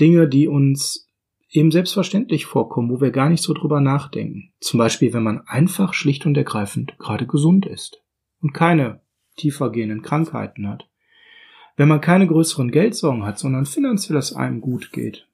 Dinge, 0.00 0.28
die 0.28 0.48
uns 0.48 1.08
eben 1.50 1.70
selbstverständlich 1.70 2.46
vorkommen, 2.46 2.90
wo 2.90 3.00
wir 3.00 3.12
gar 3.12 3.28
nicht 3.28 3.44
so 3.44 3.54
drüber 3.54 3.80
nachdenken. 3.80 4.52
Zum 4.58 4.78
Beispiel, 4.78 5.12
wenn 5.12 5.22
man 5.22 5.46
einfach 5.46 5.94
schlicht 5.94 6.26
und 6.26 6.36
ergreifend 6.36 6.98
gerade 6.98 7.28
gesund 7.28 7.64
ist 7.64 8.02
und 8.42 8.52
keine 8.52 9.02
tiefergehenden 9.36 10.02
Krankheiten 10.02 10.68
hat. 10.68 10.88
wenn 11.76 11.88
man 11.88 12.00
keine 12.00 12.26
größeren 12.26 12.72
Geldsorgen 12.72 13.24
hat, 13.24 13.38
sondern 13.38 13.66
finanziell 13.66 14.18
es 14.18 14.32
einem 14.32 14.60
gut 14.60 14.90
geht, 14.90 15.28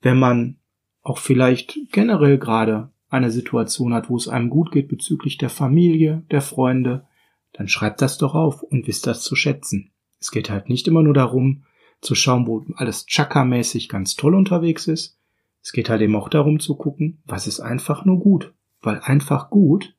wenn 0.00 0.18
man 0.18 0.58
auch 1.02 1.18
vielleicht 1.18 1.76
generell 1.90 2.38
gerade 2.38 2.90
eine 3.08 3.30
Situation 3.30 3.94
hat, 3.94 4.10
wo 4.10 4.16
es 4.16 4.28
einem 4.28 4.50
gut 4.50 4.70
geht 4.70 4.88
bezüglich 4.88 5.38
der 5.38 5.50
Familie, 5.50 6.24
der 6.30 6.42
Freunde, 6.42 7.06
dann 7.52 7.68
schreibt 7.68 8.02
das 8.02 8.18
doch 8.18 8.34
auf 8.34 8.62
und 8.62 8.86
wisst 8.86 9.06
das 9.06 9.22
zu 9.22 9.34
schätzen. 9.34 9.90
Es 10.20 10.30
geht 10.30 10.50
halt 10.50 10.68
nicht 10.68 10.86
immer 10.88 11.02
nur 11.02 11.14
darum, 11.14 11.64
zu 12.00 12.14
schauen, 12.14 12.46
wo 12.46 12.64
alles 12.76 13.06
Chaka-mäßig 13.06 13.88
ganz 13.88 14.14
toll 14.14 14.34
unterwegs 14.34 14.86
ist. 14.86 15.18
Es 15.62 15.72
geht 15.72 15.88
halt 15.88 16.00
eben 16.00 16.16
auch 16.16 16.28
darum 16.28 16.60
zu 16.60 16.76
gucken, 16.76 17.22
was 17.24 17.46
ist 17.46 17.60
einfach 17.60 18.04
nur 18.04 18.20
gut. 18.20 18.54
Weil 18.80 19.00
einfach 19.00 19.50
gut 19.50 19.94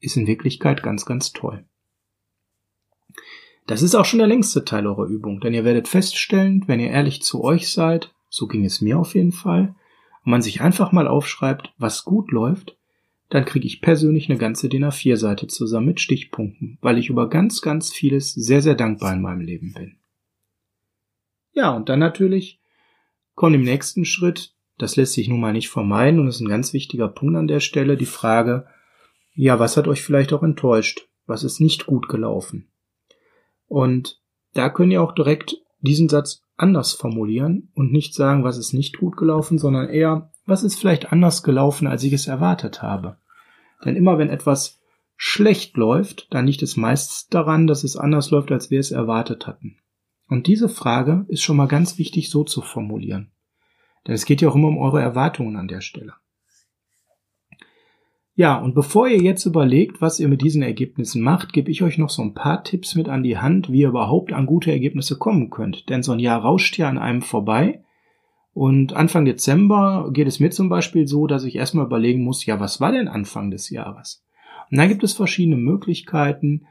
ist 0.00 0.16
in 0.16 0.26
Wirklichkeit 0.26 0.82
ganz, 0.82 1.06
ganz 1.06 1.32
toll. 1.32 1.64
Das 3.66 3.82
ist 3.82 3.94
auch 3.94 4.04
schon 4.04 4.18
der 4.18 4.28
längste 4.28 4.64
Teil 4.64 4.86
eurer 4.86 5.06
Übung, 5.06 5.40
denn 5.40 5.54
ihr 5.54 5.64
werdet 5.64 5.88
feststellen, 5.88 6.64
wenn 6.66 6.80
ihr 6.80 6.90
ehrlich 6.90 7.22
zu 7.22 7.42
euch 7.42 7.70
seid, 7.70 8.14
so 8.28 8.46
ging 8.46 8.64
es 8.64 8.80
mir 8.80 8.98
auf 8.98 9.14
jeden 9.14 9.32
Fall, 9.32 9.74
und 10.26 10.30
man 10.32 10.42
sich 10.42 10.60
einfach 10.60 10.90
mal 10.90 11.06
aufschreibt, 11.06 11.72
was 11.78 12.04
gut 12.04 12.32
läuft, 12.32 12.76
dann 13.28 13.44
kriege 13.44 13.66
ich 13.66 13.80
persönlich 13.80 14.28
eine 14.28 14.38
ganze 14.38 14.68
DIN 14.68 14.84
A4-Seite 14.84 15.46
zusammen 15.46 15.86
mit 15.86 16.00
Stichpunkten, 16.00 16.78
weil 16.80 16.98
ich 16.98 17.08
über 17.08 17.28
ganz, 17.30 17.62
ganz 17.62 17.92
vieles 17.92 18.34
sehr, 18.34 18.60
sehr 18.60 18.74
dankbar 18.74 19.14
in 19.14 19.22
meinem 19.22 19.40
Leben 19.40 19.72
bin. 19.72 19.98
Ja, 21.52 21.70
und 21.70 21.88
dann 21.88 22.00
natürlich 22.00 22.60
kommt 23.34 23.54
im 23.54 23.62
nächsten 23.62 24.04
Schritt, 24.04 24.54
das 24.78 24.96
lässt 24.96 25.14
sich 25.14 25.28
nun 25.28 25.40
mal 25.40 25.52
nicht 25.52 25.68
vermeiden 25.68 26.20
und 26.20 26.26
ist 26.26 26.40
ein 26.40 26.48
ganz 26.48 26.72
wichtiger 26.72 27.08
Punkt 27.08 27.36
an 27.36 27.46
der 27.46 27.60
Stelle, 27.60 27.96
die 27.96 28.04
Frage, 28.04 28.66
ja, 29.32 29.58
was 29.60 29.76
hat 29.76 29.86
euch 29.86 30.02
vielleicht 30.02 30.32
auch 30.32 30.42
enttäuscht? 30.42 31.08
Was 31.26 31.44
ist 31.44 31.60
nicht 31.60 31.86
gut 31.86 32.08
gelaufen? 32.08 32.68
Und 33.66 34.20
da 34.54 34.70
könnt 34.70 34.92
ihr 34.92 35.02
auch 35.02 35.12
direkt 35.12 35.56
diesen 35.80 36.08
Satz 36.08 36.45
anders 36.56 36.92
formulieren 36.92 37.70
und 37.74 37.92
nicht 37.92 38.14
sagen, 38.14 38.44
was 38.44 38.56
ist 38.56 38.72
nicht 38.72 38.98
gut 38.98 39.16
gelaufen, 39.16 39.58
sondern 39.58 39.88
eher, 39.88 40.30
was 40.46 40.62
ist 40.62 40.78
vielleicht 40.78 41.12
anders 41.12 41.42
gelaufen, 41.42 41.86
als 41.86 42.02
ich 42.02 42.12
es 42.12 42.26
erwartet 42.26 42.82
habe. 42.82 43.18
Denn 43.84 43.96
immer 43.96 44.18
wenn 44.18 44.30
etwas 44.30 44.80
schlecht 45.16 45.76
läuft, 45.76 46.32
dann 46.32 46.46
liegt 46.46 46.62
es 46.62 46.76
meist 46.76 47.32
daran, 47.34 47.66
dass 47.66 47.84
es 47.84 47.96
anders 47.96 48.30
läuft, 48.30 48.52
als 48.52 48.70
wir 48.70 48.80
es 48.80 48.90
erwartet 48.90 49.46
hatten. 49.46 49.78
Und 50.28 50.46
diese 50.46 50.68
Frage 50.68 51.24
ist 51.28 51.42
schon 51.42 51.56
mal 51.56 51.68
ganz 51.68 51.98
wichtig 51.98 52.30
so 52.30 52.44
zu 52.44 52.62
formulieren. 52.62 53.30
Denn 54.06 54.14
es 54.14 54.24
geht 54.24 54.40
ja 54.40 54.48
auch 54.48 54.54
immer 54.54 54.68
um 54.68 54.78
eure 54.78 55.00
Erwartungen 55.00 55.56
an 55.56 55.68
der 55.68 55.80
Stelle. 55.80 56.14
Ja, 58.38 58.56
und 58.56 58.74
bevor 58.74 59.08
ihr 59.08 59.22
jetzt 59.22 59.46
überlegt, 59.46 60.02
was 60.02 60.20
ihr 60.20 60.28
mit 60.28 60.42
diesen 60.42 60.62
Ergebnissen 60.62 61.22
macht, 61.22 61.54
gebe 61.54 61.70
ich 61.70 61.82
euch 61.82 61.96
noch 61.96 62.10
so 62.10 62.20
ein 62.20 62.34
paar 62.34 62.62
Tipps 62.64 62.94
mit 62.94 63.08
an 63.08 63.22
die 63.22 63.38
Hand, 63.38 63.72
wie 63.72 63.80
ihr 63.80 63.88
überhaupt 63.88 64.34
an 64.34 64.44
gute 64.44 64.70
Ergebnisse 64.70 65.16
kommen 65.16 65.48
könnt. 65.48 65.88
Denn 65.88 66.02
so 66.02 66.12
ein 66.12 66.18
Jahr 66.18 66.42
rauscht 66.42 66.76
ja 66.76 66.86
an 66.86 66.98
einem 66.98 67.22
vorbei. 67.22 67.82
Und 68.52 68.92
Anfang 68.92 69.24
Dezember 69.24 70.10
geht 70.12 70.28
es 70.28 70.38
mir 70.38 70.50
zum 70.50 70.68
Beispiel 70.68 71.06
so, 71.06 71.26
dass 71.26 71.44
ich 71.44 71.56
erstmal 71.56 71.86
überlegen 71.86 72.24
muss, 72.24 72.44
ja, 72.44 72.60
was 72.60 72.78
war 72.78 72.92
denn 72.92 73.08
Anfang 73.08 73.50
des 73.50 73.70
Jahres? 73.70 74.22
Und 74.70 74.76
da 74.76 74.86
gibt 74.86 75.02
es 75.02 75.14
verschiedene 75.14 75.56
Möglichkeiten, 75.56 76.66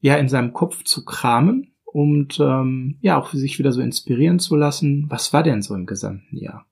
ja, 0.00 0.16
in 0.16 0.28
seinem 0.28 0.52
Kopf 0.52 0.84
zu 0.84 1.06
kramen 1.06 1.72
und 1.84 2.38
ähm, 2.40 2.98
ja, 3.00 3.18
auch 3.18 3.28
für 3.28 3.38
sich 3.38 3.58
wieder 3.58 3.72
so 3.72 3.80
inspirieren 3.80 4.38
zu 4.38 4.54
lassen, 4.54 5.06
was 5.08 5.32
war 5.32 5.42
denn 5.42 5.62
so 5.62 5.74
im 5.74 5.86
gesamten 5.86 6.36
Jahr? 6.36 6.66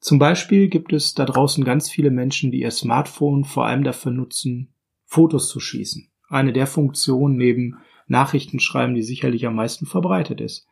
Zum 0.00 0.18
Beispiel 0.18 0.68
gibt 0.68 0.92
es 0.92 1.14
da 1.14 1.24
draußen 1.24 1.64
ganz 1.64 1.90
viele 1.90 2.10
Menschen, 2.10 2.52
die 2.52 2.60
ihr 2.60 2.70
Smartphone 2.70 3.44
vor 3.44 3.66
allem 3.66 3.82
dafür 3.82 4.12
nutzen, 4.12 4.72
Fotos 5.04 5.48
zu 5.48 5.58
schießen. 5.58 6.08
Eine 6.28 6.52
der 6.52 6.66
Funktionen 6.66 7.36
neben 7.36 7.78
Nachrichtenschreiben, 8.06 8.94
die 8.94 9.02
sicherlich 9.02 9.46
am 9.46 9.56
meisten 9.56 9.86
verbreitet 9.86 10.40
ist. 10.40 10.66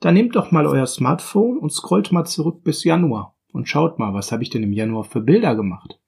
Dann 0.00 0.14
nehmt 0.14 0.34
doch 0.34 0.50
mal 0.50 0.66
euer 0.66 0.86
Smartphone 0.86 1.58
und 1.58 1.72
scrollt 1.72 2.10
mal 2.10 2.24
zurück 2.24 2.64
bis 2.64 2.84
Januar 2.84 3.36
und 3.52 3.68
schaut 3.68 3.98
mal, 3.98 4.14
was 4.14 4.32
habe 4.32 4.42
ich 4.42 4.50
denn 4.50 4.62
im 4.62 4.72
Januar 4.72 5.04
für 5.04 5.20
Bilder 5.20 5.54
gemacht. 5.54 5.98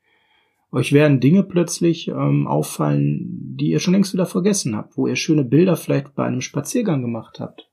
Euch 0.71 0.93
werden 0.93 1.21
Dinge 1.21 1.43
plötzlich 1.43 2.09
ähm, 2.09 2.47
auffallen, 2.47 3.57
die 3.59 3.71
ihr 3.71 3.81
schon 3.81 3.93
längst 3.93 4.15
wieder 4.15 4.25
vergessen 4.25 4.75
habt, 4.75 4.97
wo 4.97 5.07
ihr 5.07 5.17
schöne 5.17 5.45
Bilder 5.45 5.77
vielleicht 5.77 6.15
bei 6.15 6.25
einem 6.25 6.41
Spaziergang 6.41 7.03
gemacht 7.03 7.41
habt 7.41 7.72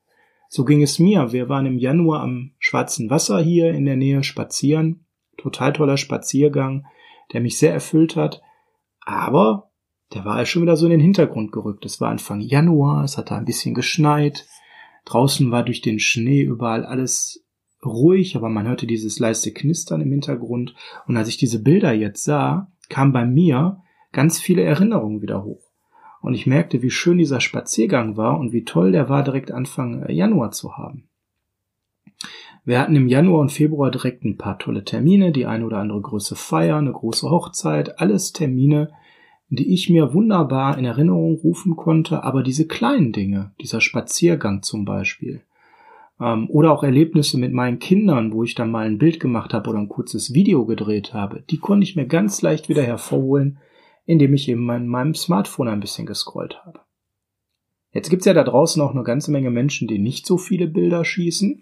so 0.49 0.65
ging 0.65 0.81
es 0.81 0.97
mir. 0.97 1.31
Wir 1.31 1.47
waren 1.47 1.67
im 1.67 1.77
Januar 1.77 2.21
am 2.21 2.51
Schwarzen 2.57 3.09
Wasser 3.11 3.39
hier 3.39 3.71
in 3.71 3.85
der 3.85 3.95
Nähe 3.95 4.23
spazieren. 4.23 5.05
Total 5.37 5.71
toller 5.71 5.95
Spaziergang, 5.95 6.87
der 7.31 7.39
mich 7.39 7.57
sehr 7.57 7.71
erfüllt 7.71 8.15
hat. 8.15 8.41
Aber 8.99 9.69
der 10.13 10.25
war 10.25 10.43
schon 10.45 10.63
wieder 10.63 10.75
so 10.75 10.87
in 10.87 10.91
den 10.91 10.99
Hintergrund 10.99 11.51
gerückt. 11.51 11.85
Es 11.85 12.01
war 12.01 12.09
Anfang 12.09 12.41
Januar, 12.41 13.03
es 13.03 13.17
hat 13.17 13.29
da 13.29 13.37
ein 13.37 13.45
bisschen 13.45 13.75
geschneit. 13.75 14.47
Draußen 15.05 15.51
war 15.51 15.63
durch 15.63 15.81
den 15.81 15.99
Schnee 15.99 16.41
überall 16.41 16.83
alles 16.83 17.45
ruhig, 17.85 18.35
aber 18.35 18.49
man 18.49 18.67
hörte 18.67 18.87
dieses 18.87 19.19
leiste 19.19 19.53
Knistern 19.53 20.01
im 20.01 20.11
Hintergrund. 20.11 20.73
Und 21.07 21.15
als 21.15 21.29
ich 21.29 21.37
diese 21.37 21.61
Bilder 21.61 21.93
jetzt 21.93 22.23
sah, 22.23 22.71
kamen 22.89 23.13
bei 23.13 23.25
mir 23.25 23.81
ganz 24.11 24.39
viele 24.39 24.63
Erinnerungen 24.63 25.21
wieder 25.21 25.43
hoch. 25.43 25.68
Und 26.21 26.33
ich 26.33 26.47
merkte, 26.47 26.81
wie 26.81 26.89
schön 26.89 27.17
dieser 27.17 27.39
Spaziergang 27.39 28.17
war 28.17 28.39
und 28.39 28.51
wie 28.51 28.65
toll 28.65 28.91
der 28.91 29.09
war, 29.09 29.23
direkt 29.23 29.51
Anfang 29.51 30.03
äh, 30.03 30.11
Januar 30.11 30.51
zu 30.51 30.77
haben. 30.77 31.09
Wir 32.65 32.79
hatten 32.79 32.95
im 32.95 33.07
Januar 33.07 33.41
und 33.41 33.51
Februar 33.51 33.89
direkt 33.89 34.25
ein 34.25 34.37
paar 34.37 34.59
tolle 34.59 34.83
Termine, 34.83 35.31
die 35.31 35.45
eine 35.45 35.65
oder 35.65 35.77
andere 35.77 36.01
große 36.01 36.35
Feier, 36.35 36.77
eine 36.77 36.91
große 36.91 37.29
Hochzeit, 37.29 37.99
alles 37.99 38.33
Termine, 38.33 38.91
die 39.49 39.73
ich 39.73 39.89
mir 39.89 40.13
wunderbar 40.13 40.77
in 40.77 40.85
Erinnerung 40.85 41.35
rufen 41.37 41.75
konnte, 41.75 42.23
aber 42.23 42.43
diese 42.43 42.67
kleinen 42.67 43.11
Dinge, 43.11 43.53
dieser 43.61 43.81
Spaziergang 43.81 44.61
zum 44.61 44.85
Beispiel, 44.85 45.41
ähm, 46.19 46.47
oder 46.49 46.71
auch 46.71 46.83
Erlebnisse 46.83 47.39
mit 47.39 47.53
meinen 47.53 47.79
Kindern, 47.79 48.33
wo 48.33 48.43
ich 48.43 48.55
dann 48.55 48.71
mal 48.71 48.85
ein 48.85 48.99
Bild 48.99 49.19
gemacht 49.19 49.53
habe 49.53 49.69
oder 49.69 49.79
ein 49.79 49.89
kurzes 49.89 50.33
Video 50.33 50.65
gedreht 50.65 51.13
habe, 51.13 51.43
die 51.49 51.57
konnte 51.57 51.83
ich 51.83 51.95
mir 51.95 52.05
ganz 52.05 52.41
leicht 52.41 52.69
wieder 52.69 52.83
hervorholen, 52.83 53.57
indem 54.09 54.33
ich 54.33 54.49
eben 54.49 54.67
in 54.71 54.87
meinem 54.87 55.13
Smartphone 55.13 55.67
ein 55.67 55.81
bisschen 55.81 56.07
gescrollt 56.07 56.65
habe. 56.65 56.79
Jetzt 57.91 58.09
gibt's 58.09 58.25
ja 58.25 58.33
da 58.33 58.43
draußen 58.43 58.81
auch 58.81 58.89
eine 58.89 59.03
ganze 59.03 59.29
Menge 59.29 59.51
Menschen, 59.51 59.87
die 59.87 59.99
nicht 59.99 60.25
so 60.25 60.39
viele 60.39 60.65
Bilder 60.65 61.05
schießen. 61.05 61.61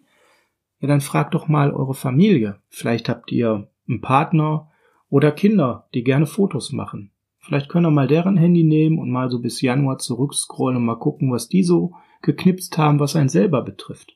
Ja, 0.79 0.87
dann 0.87 1.01
fragt 1.01 1.33
doch 1.33 1.49
mal 1.49 1.73
eure 1.73 1.93
Familie. 1.93 2.61
Vielleicht 2.69 3.09
habt 3.09 3.33
ihr 3.33 3.69
einen 3.89 3.99
Partner 3.99 4.71
oder 5.09 5.33
Kinder, 5.33 5.89
die 5.93 6.05
gerne 6.05 6.25
Fotos 6.25 6.71
machen. 6.71 7.11
Vielleicht 7.39 7.67
könnt 7.67 7.85
ihr 7.85 7.91
mal 7.91 8.07
deren 8.07 8.37
Handy 8.37 8.63
nehmen 8.63 8.97
und 8.97 9.11
mal 9.11 9.29
so 9.29 9.41
bis 9.41 9.59
Januar 9.59 9.97
zurückscrollen 9.97 10.77
und 10.77 10.85
mal 10.85 10.99
gucken, 10.99 11.29
was 11.33 11.49
die 11.49 11.63
so 11.63 11.95
geknipst 12.21 12.77
haben, 12.77 13.01
was 13.01 13.17
einen 13.17 13.27
selber 13.27 13.61
betrifft. 13.61 14.15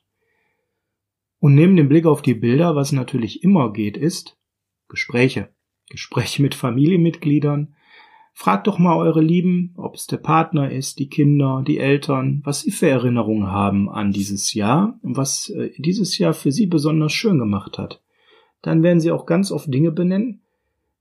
Und 1.38 1.54
neben 1.54 1.76
dem 1.76 1.90
Blick 1.90 2.06
auf 2.06 2.22
die 2.22 2.34
Bilder, 2.34 2.76
was 2.76 2.92
natürlich 2.92 3.44
immer 3.44 3.74
geht, 3.74 3.98
ist 3.98 4.38
Gespräche. 4.88 5.50
Gespräche 5.90 6.40
mit 6.40 6.54
Familienmitgliedern, 6.54 7.74
Fragt 8.34 8.66
doch 8.66 8.78
mal 8.78 8.96
eure 8.96 9.20
Lieben, 9.20 9.74
ob 9.76 9.94
es 9.94 10.06
der 10.06 10.16
Partner 10.16 10.70
ist, 10.70 10.98
die 10.98 11.08
Kinder, 11.08 11.62
die 11.66 11.78
Eltern, 11.78 12.40
was 12.44 12.60
sie 12.60 12.70
für 12.70 12.88
Erinnerungen 12.88 13.52
haben 13.52 13.90
an 13.90 14.10
dieses 14.10 14.54
Jahr 14.54 14.98
und 15.02 15.16
was 15.16 15.50
äh, 15.50 15.70
dieses 15.76 16.16
Jahr 16.18 16.32
für 16.32 16.50
sie 16.50 16.66
besonders 16.66 17.12
schön 17.12 17.38
gemacht 17.38 17.78
hat. 17.78 18.00
Dann 18.62 18.82
werden 18.82 19.00
sie 19.00 19.10
auch 19.10 19.26
ganz 19.26 19.52
oft 19.52 19.72
Dinge 19.72 19.92
benennen, 19.92 20.40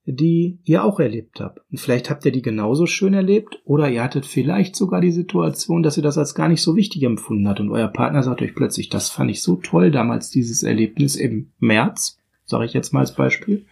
die 0.06 0.60
ihr 0.64 0.84
auch 0.84 1.00
erlebt 1.00 1.40
habt. 1.40 1.62
Und 1.72 1.80
vielleicht 1.80 2.10
habt 2.10 2.26
ihr 2.26 2.32
die 2.32 2.42
genauso 2.42 2.86
schön 2.86 3.14
erlebt 3.14 3.62
oder 3.66 3.90
ihr 3.90 4.04
hattet 4.04 4.26
vielleicht 4.26 4.76
sogar 4.76 5.00
die 5.00 5.12
Situation, 5.12 5.84
dass 5.84 5.98
ihr 5.98 6.04
das 6.04 6.18
als 6.18 6.36
gar 6.36 6.50
nicht 6.50 6.62
so 6.62 6.76
wichtig 6.76 7.04
empfunden 7.04 7.48
habt 7.48 7.60
und 7.60 7.70
euer 7.70 7.88
Partner 7.88 8.24
sagt 8.24 8.42
euch 8.42 8.56
plötzlich, 8.56 8.90
das 8.90 9.10
fand 9.10 9.32
ich 9.32 9.42
so 9.42 9.56
toll 9.56 9.92
damals 9.92 10.30
dieses 10.32 10.64
Erlebnis 10.64 11.16
im 11.16 11.52
März, 11.60 12.18
sage 12.46 12.66
ich 12.66 12.74
jetzt 12.74 12.94
mal 12.94 13.02
als 13.02 13.16
Beispiel. 13.16 13.66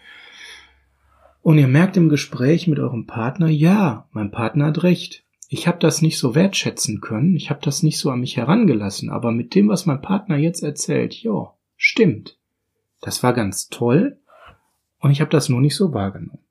Und 1.42 1.58
ihr 1.58 1.68
merkt 1.68 1.98
im 1.98 2.10
Gespräch 2.10 2.68
mit 2.68 2.80
eurem 2.80 3.06
Partner, 3.06 3.48
ja, 3.48 4.08
mein 4.12 4.32
Partner 4.32 4.68
hat 4.68 4.84
recht. 4.84 5.24
Ich 5.48 5.68
habe 5.68 5.80
das 5.80 6.02
nicht 6.02 6.18
so 6.18 6.36
wertschätzen 6.36 7.02
können, 7.02 7.36
ich 7.36 7.50
habe 7.50 7.62
das 7.64 7.82
nicht 7.82 7.98
so 7.98 8.12
an 8.12 8.20
mich 8.20 8.38
herangelassen, 8.38 9.10
aber 9.10 9.32
mit 9.32 9.56
dem, 9.56 9.68
was 9.68 9.86
mein 9.86 10.02
Partner 10.02 10.38
jetzt 10.38 10.62
erzählt, 10.62 11.16
ja, 11.24 11.54
stimmt. 11.76 12.38
Das 13.02 13.24
war 13.24 13.34
ganz 13.34 13.70
toll 13.70 14.20
und 15.00 15.10
ich 15.12 15.22
habe 15.22 15.32
das 15.32 15.50
nur 15.50 15.62
nicht 15.62 15.76
so 15.76 15.94
wahrgenommen. 15.94 16.44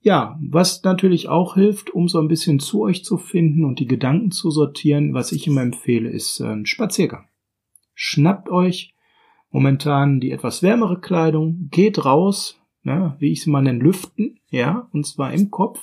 Ja, 0.00 0.38
was 0.40 0.82
natürlich 0.82 1.28
auch 1.28 1.54
hilft, 1.54 1.90
um 1.90 2.08
so 2.08 2.18
ein 2.18 2.28
bisschen 2.28 2.58
zu 2.58 2.82
euch 2.82 3.04
zu 3.04 3.18
finden 3.18 3.64
und 3.64 3.78
die 3.78 3.86
Gedanken 3.86 4.32
zu 4.32 4.50
sortieren, 4.50 5.14
was 5.14 5.30
ich 5.30 5.46
immer 5.46 5.62
empfehle, 5.62 6.10
ist 6.10 6.40
äh, 6.40 6.46
ein 6.46 6.66
Spaziergang. 6.66 7.28
Schnappt 7.94 8.48
euch 8.48 8.94
momentan 9.50 10.18
die 10.18 10.32
etwas 10.32 10.62
wärmere 10.62 10.98
Kleidung, 11.00 11.68
geht 11.70 12.04
raus, 12.04 12.58
ne, 12.82 13.16
wie 13.18 13.32
ich 13.32 13.40
es 13.40 13.46
mal 13.46 13.62
nenne, 13.62 13.78
lüften, 13.78 14.38
ja, 14.50 14.88
und 14.92 15.06
zwar 15.06 15.32
im 15.32 15.50
Kopf. 15.50 15.80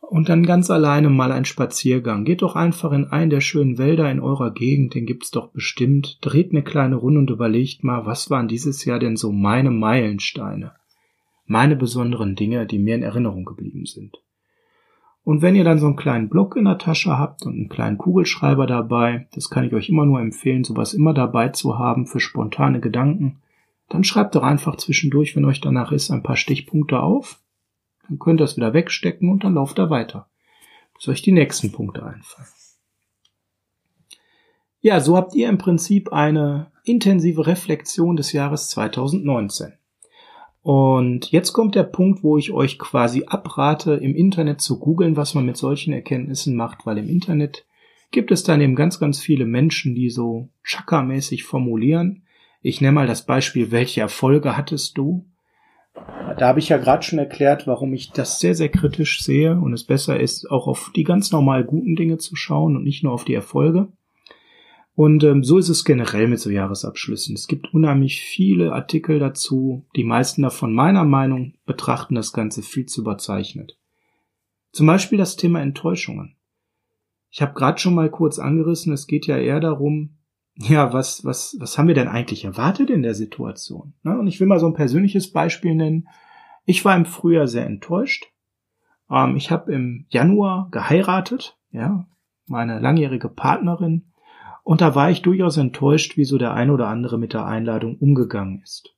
Und 0.00 0.28
dann 0.28 0.44
ganz 0.44 0.70
alleine 0.70 1.08
mal 1.08 1.30
ein 1.30 1.44
Spaziergang. 1.44 2.24
Geht 2.24 2.42
doch 2.42 2.56
einfach 2.56 2.90
in 2.90 3.06
einen 3.06 3.30
der 3.30 3.40
schönen 3.40 3.78
Wälder 3.78 4.10
in 4.10 4.18
eurer 4.18 4.52
Gegend, 4.52 4.94
den 4.94 5.06
gibt's 5.06 5.30
doch 5.30 5.48
bestimmt. 5.48 6.18
Dreht 6.20 6.50
eine 6.50 6.64
kleine 6.64 6.96
Runde 6.96 7.20
und 7.20 7.30
überlegt 7.30 7.84
mal, 7.84 8.06
was 8.06 8.28
waren 8.28 8.48
dieses 8.48 8.84
Jahr 8.84 8.98
denn 8.98 9.16
so 9.16 9.30
meine 9.30 9.70
Meilensteine? 9.70 10.72
Meine 11.46 11.76
besonderen 11.76 12.34
Dinge, 12.34 12.66
die 12.66 12.78
mir 12.78 12.96
in 12.96 13.02
Erinnerung 13.02 13.44
geblieben 13.44 13.86
sind. 13.86 14.20
Und 15.22 15.42
wenn 15.42 15.54
ihr 15.54 15.64
dann 15.64 15.78
so 15.78 15.86
einen 15.86 15.96
kleinen 15.96 16.28
Block 16.28 16.56
in 16.56 16.64
der 16.64 16.78
Tasche 16.78 17.18
habt 17.18 17.44
und 17.44 17.54
einen 17.54 17.68
kleinen 17.68 17.98
Kugelschreiber 17.98 18.66
dabei, 18.66 19.28
das 19.34 19.50
kann 19.50 19.64
ich 19.64 19.72
euch 19.74 19.88
immer 19.88 20.06
nur 20.06 20.20
empfehlen, 20.20 20.64
sowas 20.64 20.94
immer 20.94 21.14
dabei 21.14 21.50
zu 21.50 21.78
haben 21.78 22.06
für 22.06 22.20
spontane 22.20 22.80
Gedanken, 22.80 23.40
dann 23.90 24.04
schreibt 24.04 24.34
doch 24.34 24.42
einfach 24.42 24.76
zwischendurch, 24.76 25.36
wenn 25.36 25.44
euch 25.44 25.60
danach 25.60 25.92
ist, 25.92 26.10
ein 26.10 26.22
paar 26.22 26.36
Stichpunkte 26.36 27.00
auf. 27.00 27.40
Dann 28.08 28.18
könnt 28.18 28.40
ihr 28.40 28.44
es 28.44 28.56
wieder 28.56 28.72
wegstecken 28.72 29.28
und 29.28 29.44
dann 29.44 29.54
lauft 29.54 29.78
ihr 29.78 29.90
weiter. 29.90 30.28
Bis 30.94 31.08
euch 31.08 31.22
die 31.22 31.32
nächsten 31.32 31.72
Punkte 31.72 32.04
einfallen. 32.04 32.48
Ja, 34.80 35.00
so 35.00 35.16
habt 35.16 35.34
ihr 35.34 35.48
im 35.48 35.58
Prinzip 35.58 36.12
eine 36.12 36.70
intensive 36.84 37.46
Reflexion 37.46 38.16
des 38.16 38.32
Jahres 38.32 38.68
2019. 38.70 39.74
Und 40.62 41.30
jetzt 41.32 41.52
kommt 41.52 41.74
der 41.74 41.84
Punkt, 41.84 42.22
wo 42.22 42.38
ich 42.38 42.52
euch 42.52 42.78
quasi 42.78 43.24
abrate, 43.26 43.94
im 43.94 44.14
Internet 44.14 44.60
zu 44.60 44.78
googeln, 44.78 45.16
was 45.16 45.34
man 45.34 45.46
mit 45.46 45.56
solchen 45.56 45.92
Erkenntnissen 45.92 46.54
macht, 46.54 46.86
weil 46.86 46.98
im 46.98 47.08
Internet 47.08 47.66
gibt 48.10 48.30
es 48.30 48.42
dann 48.42 48.60
eben 48.60 48.74
ganz, 48.74 49.00
ganz 49.00 49.20
viele 49.20 49.46
Menschen, 49.46 49.94
die 49.94 50.10
so 50.10 50.48
chakra-mäßig 50.64 51.44
formulieren. 51.44 52.22
Ich 52.62 52.80
nenne 52.80 52.92
mal 52.92 53.06
das 53.06 53.24
Beispiel, 53.24 53.70
welche 53.70 54.02
Erfolge 54.02 54.56
hattest 54.56 54.98
du? 54.98 55.26
Da 55.94 56.46
habe 56.46 56.58
ich 56.58 56.68
ja 56.68 56.76
gerade 56.76 57.02
schon 57.02 57.18
erklärt, 57.18 57.66
warum 57.66 57.92
ich 57.94 58.12
das 58.12 58.38
sehr, 58.38 58.54
sehr 58.54 58.68
kritisch 58.68 59.22
sehe 59.22 59.58
und 59.58 59.72
es 59.72 59.84
besser 59.84 60.20
ist, 60.20 60.50
auch 60.50 60.66
auf 60.66 60.90
die 60.94 61.04
ganz 61.04 61.32
normal 61.32 61.64
guten 61.64 61.96
Dinge 61.96 62.18
zu 62.18 62.36
schauen 62.36 62.76
und 62.76 62.84
nicht 62.84 63.02
nur 63.02 63.12
auf 63.12 63.24
die 63.24 63.34
Erfolge. 63.34 63.88
Und 64.94 65.24
ähm, 65.24 65.42
so 65.42 65.56
ist 65.56 65.70
es 65.70 65.84
generell 65.84 66.28
mit 66.28 66.40
so 66.40 66.50
Jahresabschlüssen. 66.50 67.34
Es 67.34 67.48
gibt 67.48 67.72
unheimlich 67.72 68.20
viele 68.20 68.72
Artikel 68.72 69.18
dazu. 69.18 69.86
Die 69.96 70.04
meisten 70.04 70.42
davon 70.42 70.74
meiner 70.74 71.04
Meinung 71.04 71.54
betrachten 71.64 72.14
das 72.14 72.32
Ganze 72.32 72.62
viel 72.62 72.86
zu 72.86 73.00
überzeichnet. 73.00 73.78
Zum 74.72 74.86
Beispiel 74.86 75.16
das 75.16 75.36
Thema 75.36 75.62
Enttäuschungen. 75.62 76.36
Ich 77.30 77.40
habe 77.40 77.54
gerade 77.54 77.78
schon 77.78 77.94
mal 77.94 78.10
kurz 78.10 78.38
angerissen, 78.38 78.92
es 78.92 79.06
geht 79.06 79.26
ja 79.26 79.38
eher 79.38 79.60
darum, 79.60 80.16
ja, 80.62 80.92
was, 80.92 81.24
was, 81.24 81.56
was 81.58 81.78
haben 81.78 81.88
wir 81.88 81.94
denn 81.94 82.08
eigentlich 82.08 82.44
erwartet 82.44 82.90
in 82.90 83.02
der 83.02 83.14
Situation? 83.14 83.94
Ne? 84.02 84.18
Und 84.18 84.26
ich 84.26 84.40
will 84.40 84.46
mal 84.46 84.60
so 84.60 84.66
ein 84.66 84.74
persönliches 84.74 85.32
Beispiel 85.32 85.74
nennen. 85.74 86.08
Ich 86.66 86.84
war 86.84 86.94
im 86.94 87.06
Frühjahr 87.06 87.48
sehr 87.48 87.66
enttäuscht. 87.66 88.26
Ähm, 89.10 89.36
ich 89.36 89.50
habe 89.50 89.72
im 89.72 90.06
Januar 90.10 90.68
geheiratet, 90.70 91.56
ja, 91.70 92.06
meine 92.46 92.78
langjährige 92.78 93.28
Partnerin 93.28 94.12
und 94.62 94.82
da 94.82 94.94
war 94.94 95.10
ich 95.10 95.22
durchaus 95.22 95.56
enttäuscht, 95.56 96.16
wie 96.16 96.24
so 96.24 96.36
der 96.36 96.52
ein 96.52 96.70
oder 96.70 96.88
andere 96.88 97.18
mit 97.18 97.32
der 97.32 97.46
Einladung 97.46 97.96
umgegangen 97.96 98.60
ist. 98.62 98.94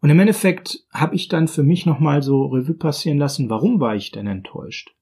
Und 0.00 0.10
im 0.10 0.18
Endeffekt 0.18 0.84
habe 0.92 1.14
ich 1.14 1.28
dann 1.28 1.48
für 1.48 1.62
mich 1.62 1.86
nochmal 1.86 2.22
so 2.22 2.46
Revue 2.46 2.74
passieren 2.74 3.18
lassen, 3.18 3.50
warum 3.50 3.78
war 3.78 3.94
ich 3.94 4.10
denn 4.10 4.26
enttäuscht? 4.26 4.94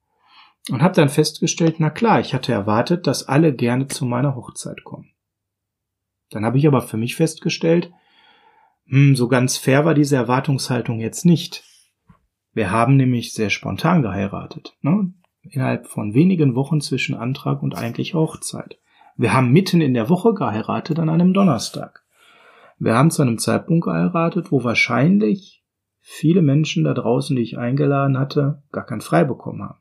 Und 0.70 0.82
habe 0.82 0.94
dann 0.94 1.08
festgestellt, 1.08 1.76
na 1.78 1.90
klar, 1.90 2.20
ich 2.20 2.34
hatte 2.34 2.52
erwartet, 2.52 3.06
dass 3.06 3.28
alle 3.28 3.54
gerne 3.54 3.86
zu 3.86 4.04
meiner 4.04 4.34
Hochzeit 4.34 4.84
kommen. 4.84 5.10
Dann 6.30 6.44
habe 6.44 6.58
ich 6.58 6.66
aber 6.66 6.80
für 6.80 6.96
mich 6.96 7.16
festgestellt, 7.16 7.92
hm, 8.86 9.14
so 9.16 9.28
ganz 9.28 9.56
fair 9.56 9.84
war 9.84 9.94
diese 9.94 10.16
Erwartungshaltung 10.16 11.00
jetzt 11.00 11.24
nicht. 11.24 11.64
Wir 12.52 12.70
haben 12.70 12.96
nämlich 12.96 13.32
sehr 13.32 13.50
spontan 13.50 14.02
geheiratet, 14.02 14.76
ne? 14.82 15.12
innerhalb 15.42 15.86
von 15.86 16.14
wenigen 16.14 16.54
Wochen 16.54 16.80
zwischen 16.80 17.14
Antrag 17.14 17.62
und 17.62 17.76
eigentlich 17.76 18.14
Hochzeit. 18.14 18.78
Wir 19.16 19.32
haben 19.32 19.52
mitten 19.52 19.80
in 19.80 19.94
der 19.94 20.08
Woche 20.08 20.34
geheiratet 20.34 20.98
an 20.98 21.08
einem 21.08 21.32
Donnerstag. 21.32 22.04
Wir 22.78 22.94
haben 22.94 23.10
zu 23.10 23.22
einem 23.22 23.38
Zeitpunkt 23.38 23.84
geheiratet, 23.84 24.50
wo 24.50 24.64
wahrscheinlich 24.64 25.62
viele 26.00 26.42
Menschen 26.42 26.84
da 26.84 26.94
draußen, 26.94 27.36
die 27.36 27.42
ich 27.42 27.58
eingeladen 27.58 28.18
hatte, 28.18 28.62
gar 28.72 28.86
kein 28.86 29.00
Frei 29.00 29.24
bekommen 29.24 29.62
haben. 29.62 29.80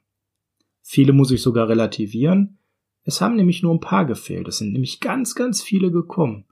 Viele 0.82 1.14
muss 1.14 1.32
ich 1.32 1.42
sogar 1.42 1.70
relativieren. 1.70 2.59
Es 3.06 3.22
haben 3.22 3.36
nämlich 3.36 3.64
nur 3.64 3.74
ein 3.74 3.80
paar 3.80 4.06
gefehlt. 4.06 4.48
Es 4.48 4.58
sind 4.58 4.74
nämlich 4.74 5.00
ganz, 5.00 5.36
ganz 5.36 5.62
viele 5.62 5.92
gekommen. 5.92 6.46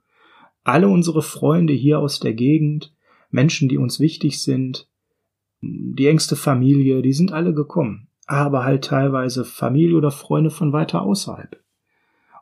Alle 0.64 0.88
unsere 0.88 1.22
Freunde 1.22 1.72
hier 1.72 1.98
aus 1.98 2.20
der 2.20 2.34
Gegend, 2.34 2.94
Menschen, 3.30 3.68
die 3.68 3.78
uns 3.78 4.00
wichtig 4.00 4.42
sind, 4.42 4.88
die 5.60 6.06
engste 6.06 6.36
Familie, 6.36 7.02
die 7.02 7.12
sind 7.12 7.32
alle 7.32 7.54
gekommen. 7.54 8.08
Aber 8.26 8.64
halt 8.64 8.84
teilweise 8.84 9.44
Familie 9.44 9.96
oder 9.96 10.10
Freunde 10.10 10.50
von 10.50 10.72
weiter 10.72 11.02
außerhalb. 11.02 11.62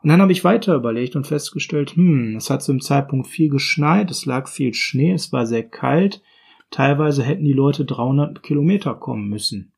Und 0.03 0.09
dann 0.09 0.21
habe 0.21 0.31
ich 0.31 0.43
weiter 0.43 0.75
überlegt 0.75 1.15
und 1.15 1.25
festgestellt, 1.25 1.95
hm, 1.95 2.35
es 2.35 2.49
hat 2.49 2.61
zu 2.61 2.71
dem 2.71 2.81
Zeitpunkt 2.81 3.27
viel 3.27 3.49
geschneit, 3.49 4.11
es 4.11 4.25
lag 4.25 4.47
viel 4.47 4.73
Schnee, 4.73 5.13
es 5.13 5.33
war 5.33 5.45
sehr 5.45 5.63
kalt, 5.63 6.21
teilweise 6.69 7.23
hätten 7.23 7.43
die 7.43 7.53
Leute 7.53 7.85
300 7.85 8.43
Kilometer 8.43 8.93
kommen 8.93 9.27
müssen. 9.27 9.71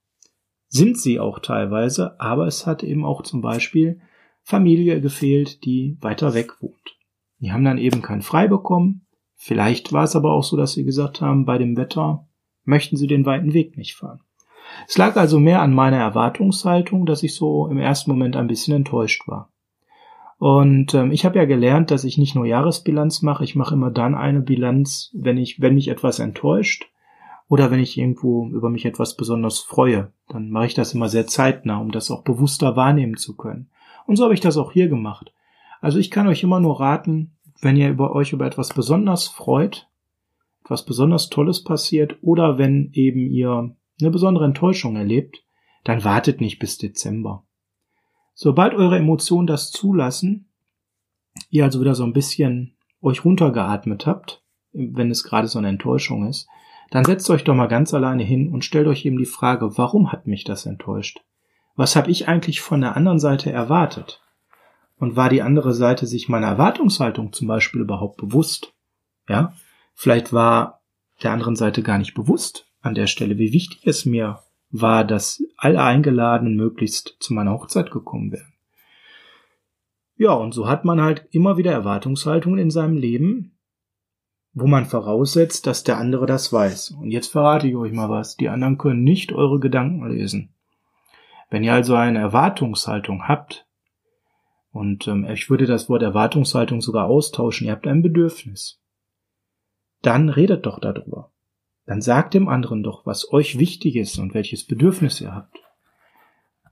Sind 0.67 0.99
sie 0.99 1.19
auch 1.19 1.39
teilweise, 1.39 2.19
aber 2.19 2.47
es 2.47 2.67
hat 2.67 2.83
eben 2.83 3.05
auch 3.05 3.23
zum 3.23 3.41
Beispiel 3.41 4.01
Familie 4.49 4.99
gefehlt, 4.99 5.63
die 5.63 5.95
weiter 6.01 6.33
weg 6.33 6.59
wohnt. 6.59 6.97
Die 7.39 7.51
haben 7.51 7.63
dann 7.63 7.77
eben 7.77 8.01
kein 8.01 8.23
Frei 8.23 8.47
bekommen. 8.47 9.05
Vielleicht 9.35 9.93
war 9.93 10.05
es 10.05 10.15
aber 10.15 10.33
auch 10.33 10.43
so, 10.43 10.57
dass 10.57 10.73
sie 10.73 10.83
gesagt 10.83 11.21
haben, 11.21 11.45
bei 11.45 11.59
dem 11.59 11.77
Wetter 11.77 12.25
möchten 12.63 12.97
sie 12.97 13.05
den 13.05 13.27
weiten 13.27 13.53
Weg 13.53 13.77
nicht 13.77 13.95
fahren. 13.95 14.21
Es 14.87 14.97
lag 14.97 15.17
also 15.17 15.39
mehr 15.39 15.61
an 15.61 15.71
meiner 15.71 15.97
Erwartungshaltung, 15.97 17.05
dass 17.05 17.21
ich 17.21 17.35
so 17.35 17.67
im 17.67 17.77
ersten 17.77 18.09
Moment 18.09 18.35
ein 18.35 18.47
bisschen 18.47 18.75
enttäuscht 18.75 19.27
war. 19.27 19.51
Und 20.39 20.95
ähm, 20.95 21.11
ich 21.11 21.25
habe 21.25 21.37
ja 21.37 21.45
gelernt, 21.45 21.91
dass 21.91 22.03
ich 22.03 22.17
nicht 22.17 22.33
nur 22.33 22.47
Jahresbilanz 22.47 23.21
mache, 23.21 23.43
ich 23.43 23.55
mache 23.55 23.75
immer 23.75 23.91
dann 23.91 24.15
eine 24.15 24.41
Bilanz, 24.41 25.11
wenn 25.13 25.37
ich, 25.37 25.61
wenn 25.61 25.75
mich 25.75 25.89
etwas 25.89 26.17
enttäuscht 26.17 26.89
oder 27.49 27.69
wenn 27.69 27.79
ich 27.79 27.99
irgendwo 27.99 28.47
über 28.47 28.71
mich 28.71 28.85
etwas 28.85 29.15
besonders 29.15 29.59
freue. 29.59 30.11
Dann 30.27 30.49
mache 30.49 30.65
ich 30.65 30.73
das 30.73 30.95
immer 30.95 31.07
sehr 31.07 31.27
zeitnah, 31.27 31.77
um 31.77 31.91
das 31.91 32.09
auch 32.09 32.23
bewusster 32.23 32.75
wahrnehmen 32.75 33.17
zu 33.17 33.35
können. 33.35 33.69
Und 34.09 34.15
so 34.15 34.23
habe 34.23 34.33
ich 34.33 34.39
das 34.39 34.57
auch 34.57 34.71
hier 34.71 34.87
gemacht. 34.87 35.31
Also 35.81 35.99
ich 35.99 36.09
kann 36.09 36.25
euch 36.25 36.41
immer 36.41 36.59
nur 36.59 36.79
raten, 36.79 37.37
wenn 37.61 37.77
ihr 37.77 37.91
über 37.91 38.15
euch 38.15 38.33
über 38.33 38.47
etwas 38.47 38.69
besonders 38.69 39.27
freut, 39.27 39.87
etwas 40.63 40.83
besonders 40.83 41.29
Tolles 41.29 41.63
passiert 41.63 42.17
oder 42.23 42.57
wenn 42.57 42.89
eben 42.93 43.27
ihr 43.27 43.75
eine 44.01 44.09
besondere 44.09 44.45
Enttäuschung 44.45 44.95
erlebt, 44.95 45.43
dann 45.83 46.03
wartet 46.03 46.41
nicht 46.41 46.57
bis 46.57 46.79
Dezember. 46.79 47.45
Sobald 48.33 48.73
eure 48.73 48.97
Emotionen 48.97 49.45
das 49.45 49.69
zulassen, 49.69 50.49
ihr 51.51 51.63
also 51.63 51.79
wieder 51.79 51.93
so 51.93 52.03
ein 52.03 52.13
bisschen 52.13 52.77
euch 53.03 53.23
runtergeatmet 53.23 54.07
habt, 54.07 54.41
wenn 54.73 55.11
es 55.11 55.23
gerade 55.23 55.47
so 55.47 55.59
eine 55.59 55.69
Enttäuschung 55.69 56.25
ist, 56.25 56.47
dann 56.89 57.05
setzt 57.05 57.29
euch 57.29 57.43
doch 57.43 57.53
mal 57.53 57.67
ganz 57.67 57.93
alleine 57.93 58.23
hin 58.23 58.51
und 58.51 58.65
stellt 58.65 58.87
euch 58.87 59.05
eben 59.05 59.19
die 59.19 59.25
Frage, 59.25 59.77
warum 59.77 60.11
hat 60.11 60.25
mich 60.25 60.45
das 60.45 60.65
enttäuscht? 60.65 61.21
Was 61.79 61.95
habe 61.95 62.11
ich 62.11 62.27
eigentlich 62.27 62.59
von 62.59 62.81
der 62.81 62.97
anderen 62.97 63.19
Seite 63.19 63.53
erwartet? 63.53 64.21
Und 64.97 65.15
war 65.15 65.29
die 65.29 65.41
andere 65.41 65.73
Seite 65.73 66.07
sich 66.07 66.27
meiner 66.27 66.47
Erwartungshaltung 66.47 67.31
zum 67.31 67.47
Beispiel 67.47 67.79
überhaupt 67.79 68.17
bewusst? 68.17 68.73
Ja, 69.29 69.53
vielleicht 69.93 70.33
war 70.33 70.81
der 71.23 71.31
anderen 71.31 71.55
Seite 71.55 71.81
gar 71.81 71.97
nicht 71.97 72.15
bewusst 72.15 72.67
an 72.81 72.95
der 72.95 73.07
Stelle, 73.07 73.37
wie 73.37 73.53
wichtig 73.53 73.87
es 73.87 74.05
mir 74.05 74.39
war, 74.71 75.05
dass 75.05 75.41
alle 75.55 75.81
Eingeladenen 75.81 76.57
möglichst 76.57 77.15
zu 77.21 77.33
meiner 77.33 77.53
Hochzeit 77.53 77.91
gekommen 77.91 78.33
wären. 78.33 78.51
Ja, 80.17 80.33
und 80.33 80.53
so 80.53 80.67
hat 80.67 80.83
man 80.83 80.99
halt 80.99 81.29
immer 81.31 81.55
wieder 81.55 81.71
Erwartungshaltungen 81.71 82.59
in 82.59 82.71
seinem 82.71 82.97
Leben, 82.97 83.57
wo 84.51 84.67
man 84.67 84.85
voraussetzt, 84.85 85.65
dass 85.65 85.85
der 85.85 85.97
andere 85.97 86.25
das 86.25 86.51
weiß. 86.51 86.91
Und 86.91 87.11
jetzt 87.11 87.31
verrate 87.31 87.69
ich 87.69 87.77
euch 87.77 87.93
mal 87.93 88.09
was. 88.09 88.35
Die 88.35 88.49
anderen 88.49 88.77
können 88.77 89.05
nicht 89.05 89.31
eure 89.31 89.61
Gedanken 89.61 90.05
lesen. 90.09 90.53
Wenn 91.49 91.63
ihr 91.63 91.73
also 91.73 91.95
eine 91.95 92.19
Erwartungshaltung 92.19 93.27
habt, 93.27 93.65
und 94.71 95.07
ähm, 95.07 95.25
ich 95.25 95.49
würde 95.49 95.65
das 95.65 95.89
Wort 95.89 96.03
Erwartungshaltung 96.03 96.81
sogar 96.81 97.05
austauschen, 97.05 97.67
ihr 97.67 97.73
habt 97.73 97.87
ein 97.87 98.01
Bedürfnis, 98.01 98.81
dann 100.01 100.29
redet 100.29 100.65
doch 100.65 100.79
darüber 100.79 101.31
dann 101.89 102.03
sagt 102.03 102.35
dem 102.35 102.47
anderen 102.47 102.83
doch, 102.83 103.07
was 103.07 103.33
euch 103.33 103.57
wichtig 103.57 103.95
ist 103.95 104.19
und 104.19 104.35
welches 104.35 104.63
Bedürfnis 104.63 105.21
ihr 105.21 105.33
habt. 105.33 105.57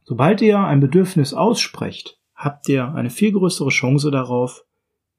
Sobald 0.04 0.44
ihr 0.44 0.60
ein 0.60 0.80
Bedürfnis 0.80 1.34
aussprecht, 1.34 2.20
habt 2.36 2.70
ihr 2.70 2.94
eine 2.94 3.10
viel 3.10 3.32
größere 3.32 3.70
Chance 3.70 4.12
darauf, 4.12 4.64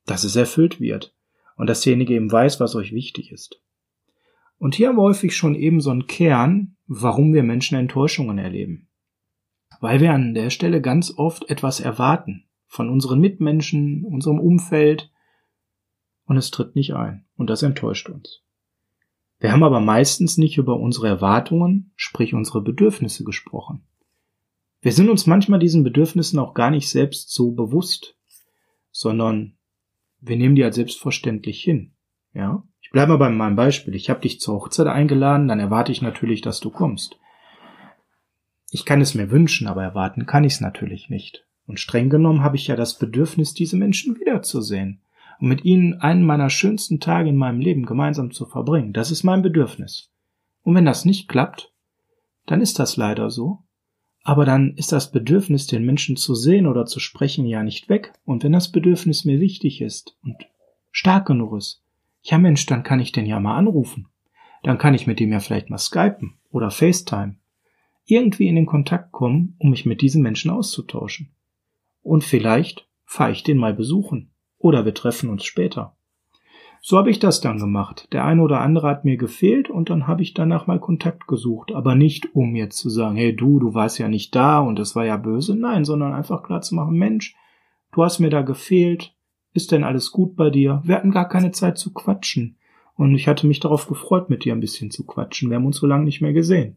dass 0.06 0.22
es 0.22 0.36
erfüllt 0.36 0.78
wird 0.80 1.16
und 1.56 1.68
dass 1.68 1.80
derjenige 1.80 2.14
eben 2.14 2.30
weiß, 2.30 2.60
was 2.60 2.76
euch 2.76 2.92
wichtig 2.92 3.32
ist. 3.32 3.60
Und 4.56 4.76
hier 4.76 4.88
haben 4.88 4.98
wir 4.98 5.02
häufig 5.02 5.34
schon 5.34 5.56
eben 5.56 5.80
so 5.80 5.90
einen 5.90 6.06
Kern, 6.06 6.76
warum 6.86 7.34
wir 7.34 7.42
Menschen 7.42 7.76
Enttäuschungen 7.76 8.38
erleben. 8.38 8.87
Weil 9.80 10.00
wir 10.00 10.12
an 10.12 10.34
der 10.34 10.50
Stelle 10.50 10.80
ganz 10.80 11.12
oft 11.16 11.48
etwas 11.50 11.80
erwarten 11.80 12.48
von 12.66 12.90
unseren 12.90 13.20
Mitmenschen, 13.20 14.04
unserem 14.04 14.40
Umfeld, 14.40 15.10
und 16.24 16.36
es 16.36 16.50
tritt 16.50 16.76
nicht 16.76 16.94
ein. 16.94 17.26
Und 17.36 17.48
das 17.48 17.62
enttäuscht 17.62 18.08
uns. 18.10 18.42
Wir 19.38 19.52
haben 19.52 19.62
aber 19.62 19.80
meistens 19.80 20.36
nicht 20.36 20.58
über 20.58 20.78
unsere 20.78 21.08
Erwartungen, 21.08 21.92
sprich 21.96 22.34
unsere 22.34 22.60
Bedürfnisse 22.60 23.24
gesprochen. 23.24 23.86
Wir 24.80 24.92
sind 24.92 25.08
uns 25.08 25.26
manchmal 25.26 25.58
diesen 25.58 25.84
Bedürfnissen 25.84 26.38
auch 26.38 26.54
gar 26.54 26.70
nicht 26.70 26.88
selbst 26.88 27.32
so 27.32 27.52
bewusst, 27.52 28.16
sondern 28.90 29.56
wir 30.20 30.36
nehmen 30.36 30.54
die 30.54 30.64
als 30.64 30.76
selbstverständlich 30.76 31.62
hin. 31.62 31.94
Ja? 32.34 32.62
Ich 32.80 32.90
bleibe 32.90 33.12
mal 33.12 33.18
bei 33.18 33.30
meinem 33.30 33.56
Beispiel. 33.56 33.94
Ich 33.94 34.10
habe 34.10 34.20
dich 34.20 34.40
zur 34.40 34.56
Hochzeit 34.56 34.86
eingeladen, 34.86 35.48
dann 35.48 35.60
erwarte 35.60 35.92
ich 35.92 36.02
natürlich, 36.02 36.40
dass 36.40 36.60
du 36.60 36.70
kommst. 36.70 37.18
Ich 38.70 38.84
kann 38.84 39.00
es 39.00 39.14
mir 39.14 39.30
wünschen, 39.30 39.66
aber 39.66 39.82
erwarten 39.82 40.26
kann 40.26 40.44
ich 40.44 40.54
es 40.54 40.60
natürlich 40.60 41.08
nicht. 41.08 41.46
Und 41.66 41.80
streng 41.80 42.10
genommen 42.10 42.42
habe 42.42 42.56
ich 42.56 42.66
ja 42.66 42.76
das 42.76 42.98
Bedürfnis, 42.98 43.54
diese 43.54 43.76
Menschen 43.76 44.18
wiederzusehen 44.18 45.00
und 45.40 45.48
mit 45.48 45.64
ihnen 45.64 45.94
einen 46.00 46.24
meiner 46.24 46.50
schönsten 46.50 47.00
Tage 47.00 47.28
in 47.28 47.36
meinem 47.36 47.60
Leben 47.60 47.86
gemeinsam 47.86 48.30
zu 48.30 48.46
verbringen. 48.46 48.92
Das 48.92 49.10
ist 49.10 49.22
mein 49.22 49.42
Bedürfnis. 49.42 50.10
Und 50.62 50.74
wenn 50.74 50.84
das 50.84 51.04
nicht 51.04 51.28
klappt, 51.28 51.72
dann 52.46 52.60
ist 52.60 52.78
das 52.78 52.96
leider 52.96 53.30
so. 53.30 53.58
Aber 54.24 54.44
dann 54.44 54.74
ist 54.74 54.92
das 54.92 55.10
Bedürfnis, 55.10 55.66
den 55.66 55.84
Menschen 55.84 56.16
zu 56.16 56.34
sehen 56.34 56.66
oder 56.66 56.84
zu 56.84 57.00
sprechen, 57.00 57.46
ja 57.46 57.62
nicht 57.62 57.88
weg. 57.88 58.12
Und 58.24 58.44
wenn 58.44 58.52
das 58.52 58.70
Bedürfnis 58.70 59.24
mir 59.24 59.40
wichtig 59.40 59.80
ist 59.80 60.16
und 60.22 60.36
stark 60.90 61.26
genug 61.26 61.56
ist, 61.56 61.82
ja 62.22 62.36
Mensch, 62.36 62.66
dann 62.66 62.82
kann 62.82 63.00
ich 63.00 63.12
den 63.12 63.26
ja 63.26 63.40
mal 63.40 63.56
anrufen. 63.56 64.08
Dann 64.62 64.76
kann 64.76 64.94
ich 64.94 65.06
mit 65.06 65.20
dem 65.20 65.32
ja 65.32 65.40
vielleicht 65.40 65.70
mal 65.70 65.78
skypen 65.78 66.34
oder 66.50 66.70
FaceTime. 66.70 67.36
Irgendwie 68.10 68.48
in 68.48 68.56
den 68.56 68.64
Kontakt 68.64 69.12
kommen, 69.12 69.54
um 69.58 69.68
mich 69.68 69.84
mit 69.84 70.00
diesen 70.00 70.22
Menschen 70.22 70.50
auszutauschen. 70.50 71.28
Und 72.00 72.24
vielleicht 72.24 72.88
fahre 73.04 73.32
ich 73.32 73.42
den 73.42 73.58
mal 73.58 73.74
besuchen. 73.74 74.30
Oder 74.56 74.86
wir 74.86 74.94
treffen 74.94 75.28
uns 75.28 75.44
später. 75.44 75.94
So 76.80 76.96
habe 76.96 77.10
ich 77.10 77.18
das 77.18 77.42
dann 77.42 77.58
gemacht. 77.58 78.08
Der 78.12 78.24
eine 78.24 78.40
oder 78.40 78.62
andere 78.62 78.88
hat 78.88 79.04
mir 79.04 79.18
gefehlt 79.18 79.68
und 79.68 79.90
dann 79.90 80.06
habe 80.06 80.22
ich 80.22 80.32
danach 80.32 80.66
mal 80.66 80.80
Kontakt 80.80 81.26
gesucht. 81.26 81.74
Aber 81.74 81.94
nicht, 81.94 82.34
um 82.34 82.56
jetzt 82.56 82.78
zu 82.78 82.88
sagen, 82.88 83.16
hey 83.16 83.36
du, 83.36 83.58
du 83.58 83.74
warst 83.74 83.98
ja 83.98 84.08
nicht 84.08 84.34
da 84.34 84.60
und 84.60 84.78
es 84.78 84.96
war 84.96 85.04
ja 85.04 85.18
böse. 85.18 85.54
Nein, 85.54 85.84
sondern 85.84 86.14
einfach 86.14 86.42
klar 86.42 86.62
zu 86.62 86.76
machen, 86.76 86.96
Mensch, 86.96 87.36
du 87.92 88.02
hast 88.02 88.20
mir 88.20 88.30
da 88.30 88.40
gefehlt. 88.40 89.14
Ist 89.52 89.70
denn 89.70 89.84
alles 89.84 90.12
gut 90.12 90.34
bei 90.34 90.48
dir? 90.48 90.80
Wir 90.82 90.94
hatten 90.94 91.10
gar 91.10 91.28
keine 91.28 91.50
Zeit 91.50 91.76
zu 91.76 91.92
quatschen. 91.92 92.56
Und 92.94 93.14
ich 93.14 93.28
hatte 93.28 93.46
mich 93.46 93.60
darauf 93.60 93.86
gefreut, 93.86 94.30
mit 94.30 94.46
dir 94.46 94.54
ein 94.54 94.60
bisschen 94.60 94.90
zu 94.90 95.04
quatschen. 95.04 95.50
Wir 95.50 95.56
haben 95.56 95.66
uns 95.66 95.76
so 95.76 95.86
lange 95.86 96.04
nicht 96.04 96.22
mehr 96.22 96.32
gesehen. 96.32 96.76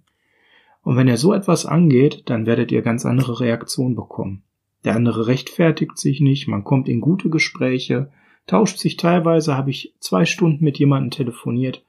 Und 0.84 0.98
wenn 0.98 1.08
ihr 1.08 1.18
so 1.18 1.34
etwas 1.34 1.66
angeht, 1.66 2.24
dann 2.26 2.46
werdet 2.46 2.72
ihr 2.72 2.82
ganz 2.82 3.06
andere 3.06 3.40
Reaktionen 3.40 3.96
bekommen. 3.96 4.44
Der 4.84 4.96
andere 4.96 5.28
rechtfertigt 5.28 5.98
sich 5.98 6.22
nicht, 6.22 6.48
man 6.48 6.64
kommt 6.64 6.90
in 6.90 7.02
gute 7.02 7.30
Gespräche, 7.30 8.12
tauscht 8.48 8.80
sich 8.80 8.98
teilweise, 8.98 9.56
habe 9.56 9.70
ich 9.70 9.96
zwei 10.00 10.26
Stunden 10.26 10.64
mit 10.64 10.80
jemandem 10.80 11.12
telefoniert, 11.12 11.86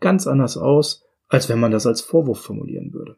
ganz 0.00 0.26
anders 0.26 0.56
aus, 0.56 1.04
als 1.28 1.48
wenn 1.48 1.60
man 1.60 1.70
das 1.70 1.86
als 1.86 2.00
Vorwurf 2.00 2.40
formulieren 2.40 2.92
würde. 2.92 3.16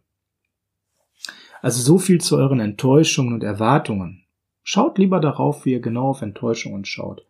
Also 1.62 1.82
so 1.82 1.98
viel 1.98 2.20
zu 2.20 2.36
euren 2.36 2.60
Enttäuschungen 2.60 3.32
und 3.32 3.42
Erwartungen. 3.42 4.24
Schaut 4.62 4.98
lieber 4.98 5.20
darauf, 5.20 5.64
wie 5.64 5.72
ihr 5.72 5.80
genau 5.80 6.08
auf 6.08 6.22
Enttäuschungen 6.22 6.84
schaut. 6.84 7.24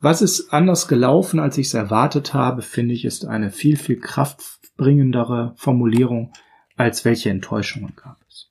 Was 0.00 0.22
ist 0.22 0.52
anders 0.52 0.88
gelaufen, 0.88 1.40
als 1.40 1.58
ich 1.58 1.66
es 1.66 1.74
erwartet 1.74 2.34
habe, 2.34 2.62
finde 2.62 2.94
ich, 2.94 3.04
ist 3.04 3.26
eine 3.26 3.50
viel, 3.50 3.76
viel 3.76 3.98
kraftbringendere 3.98 5.52
Formulierung, 5.56 6.32
als 6.80 7.04
welche 7.04 7.28
Enttäuschungen 7.28 7.94
gab 7.94 8.16
es. 8.28 8.50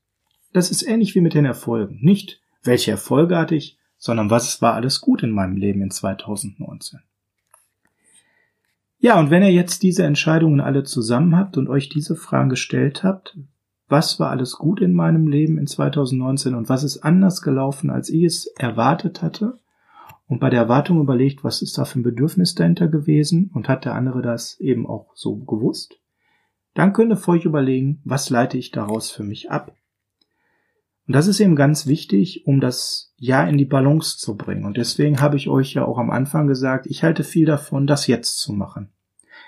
Das 0.53 0.69
ist 0.69 0.83
ähnlich 0.83 1.15
wie 1.15 1.21
mit 1.21 1.33
den 1.33 1.45
Erfolgen. 1.45 1.97
Nicht, 2.01 2.41
welche 2.63 2.91
Erfolge 2.91 3.37
hatte 3.37 3.55
ich, 3.55 3.77
sondern 3.97 4.29
was 4.29 4.61
war 4.61 4.75
alles 4.75 5.01
gut 5.01 5.23
in 5.23 5.31
meinem 5.31 5.57
Leben 5.57 5.81
in 5.81 5.89
2019. 5.89 6.99
Ja, 8.99 9.19
und 9.19 9.31
wenn 9.31 9.41
ihr 9.41 9.51
jetzt 9.51 9.81
diese 9.81 10.03
Entscheidungen 10.03 10.59
alle 10.59 10.83
zusammen 10.83 11.35
habt 11.35 11.57
und 11.57 11.69
euch 11.69 11.89
diese 11.89 12.15
Fragen 12.15 12.49
gestellt 12.49 13.03
habt, 13.03 13.37
was 13.87 14.19
war 14.19 14.29
alles 14.29 14.57
gut 14.57 14.79
in 14.79 14.93
meinem 14.93 15.27
Leben 15.27 15.57
in 15.57 15.65
2019 15.65 16.53
und 16.53 16.69
was 16.69 16.83
ist 16.83 16.99
anders 16.99 17.41
gelaufen, 17.41 17.89
als 17.89 18.09
ich 18.09 18.23
es 18.23 18.45
erwartet 18.57 19.23
hatte, 19.23 19.59
und 20.27 20.39
bei 20.39 20.51
der 20.51 20.61
Erwartung 20.61 21.01
überlegt, 21.01 21.43
was 21.43 21.63
ist 21.63 21.79
da 21.79 21.85
für 21.85 21.99
ein 21.99 22.03
Bedürfnis 22.03 22.53
dahinter 22.53 22.87
gewesen 22.87 23.49
und 23.51 23.67
hat 23.67 23.85
der 23.85 23.95
andere 23.95 24.21
das 24.21 24.59
eben 24.59 24.85
auch 24.85 25.07
so 25.15 25.37
gewusst, 25.37 25.98
dann 26.79 26.93
könnt 26.93 27.11
ihr 27.11 27.17
für 27.17 27.31
euch 27.31 27.45
überlegen, 27.45 28.01
was 28.03 28.29
leite 28.29 28.57
ich 28.57 28.71
daraus 28.71 29.11
für 29.11 29.23
mich 29.23 29.51
ab 29.51 29.75
und 31.09 31.15
das 31.15 31.25
ist 31.25 31.39
eben 31.39 31.55
ganz 31.55 31.87
wichtig, 31.87 32.45
um 32.45 32.59
das 32.59 33.15
Jahr 33.17 33.49
in 33.49 33.57
die 33.57 33.65
Balance 33.65 34.19
zu 34.19 34.37
bringen. 34.37 34.63
Und 34.63 34.77
deswegen 34.77 35.19
habe 35.19 35.37
ich 35.37 35.49
euch 35.49 35.73
ja 35.73 35.83
auch 35.83 35.97
am 35.97 36.11
Anfang 36.11 36.45
gesagt, 36.45 36.85
ich 36.85 37.01
halte 37.01 37.23
viel 37.23 37.47
davon, 37.47 37.87
das 37.87 38.05
jetzt 38.05 38.37
zu 38.37 38.53
machen. 38.53 38.91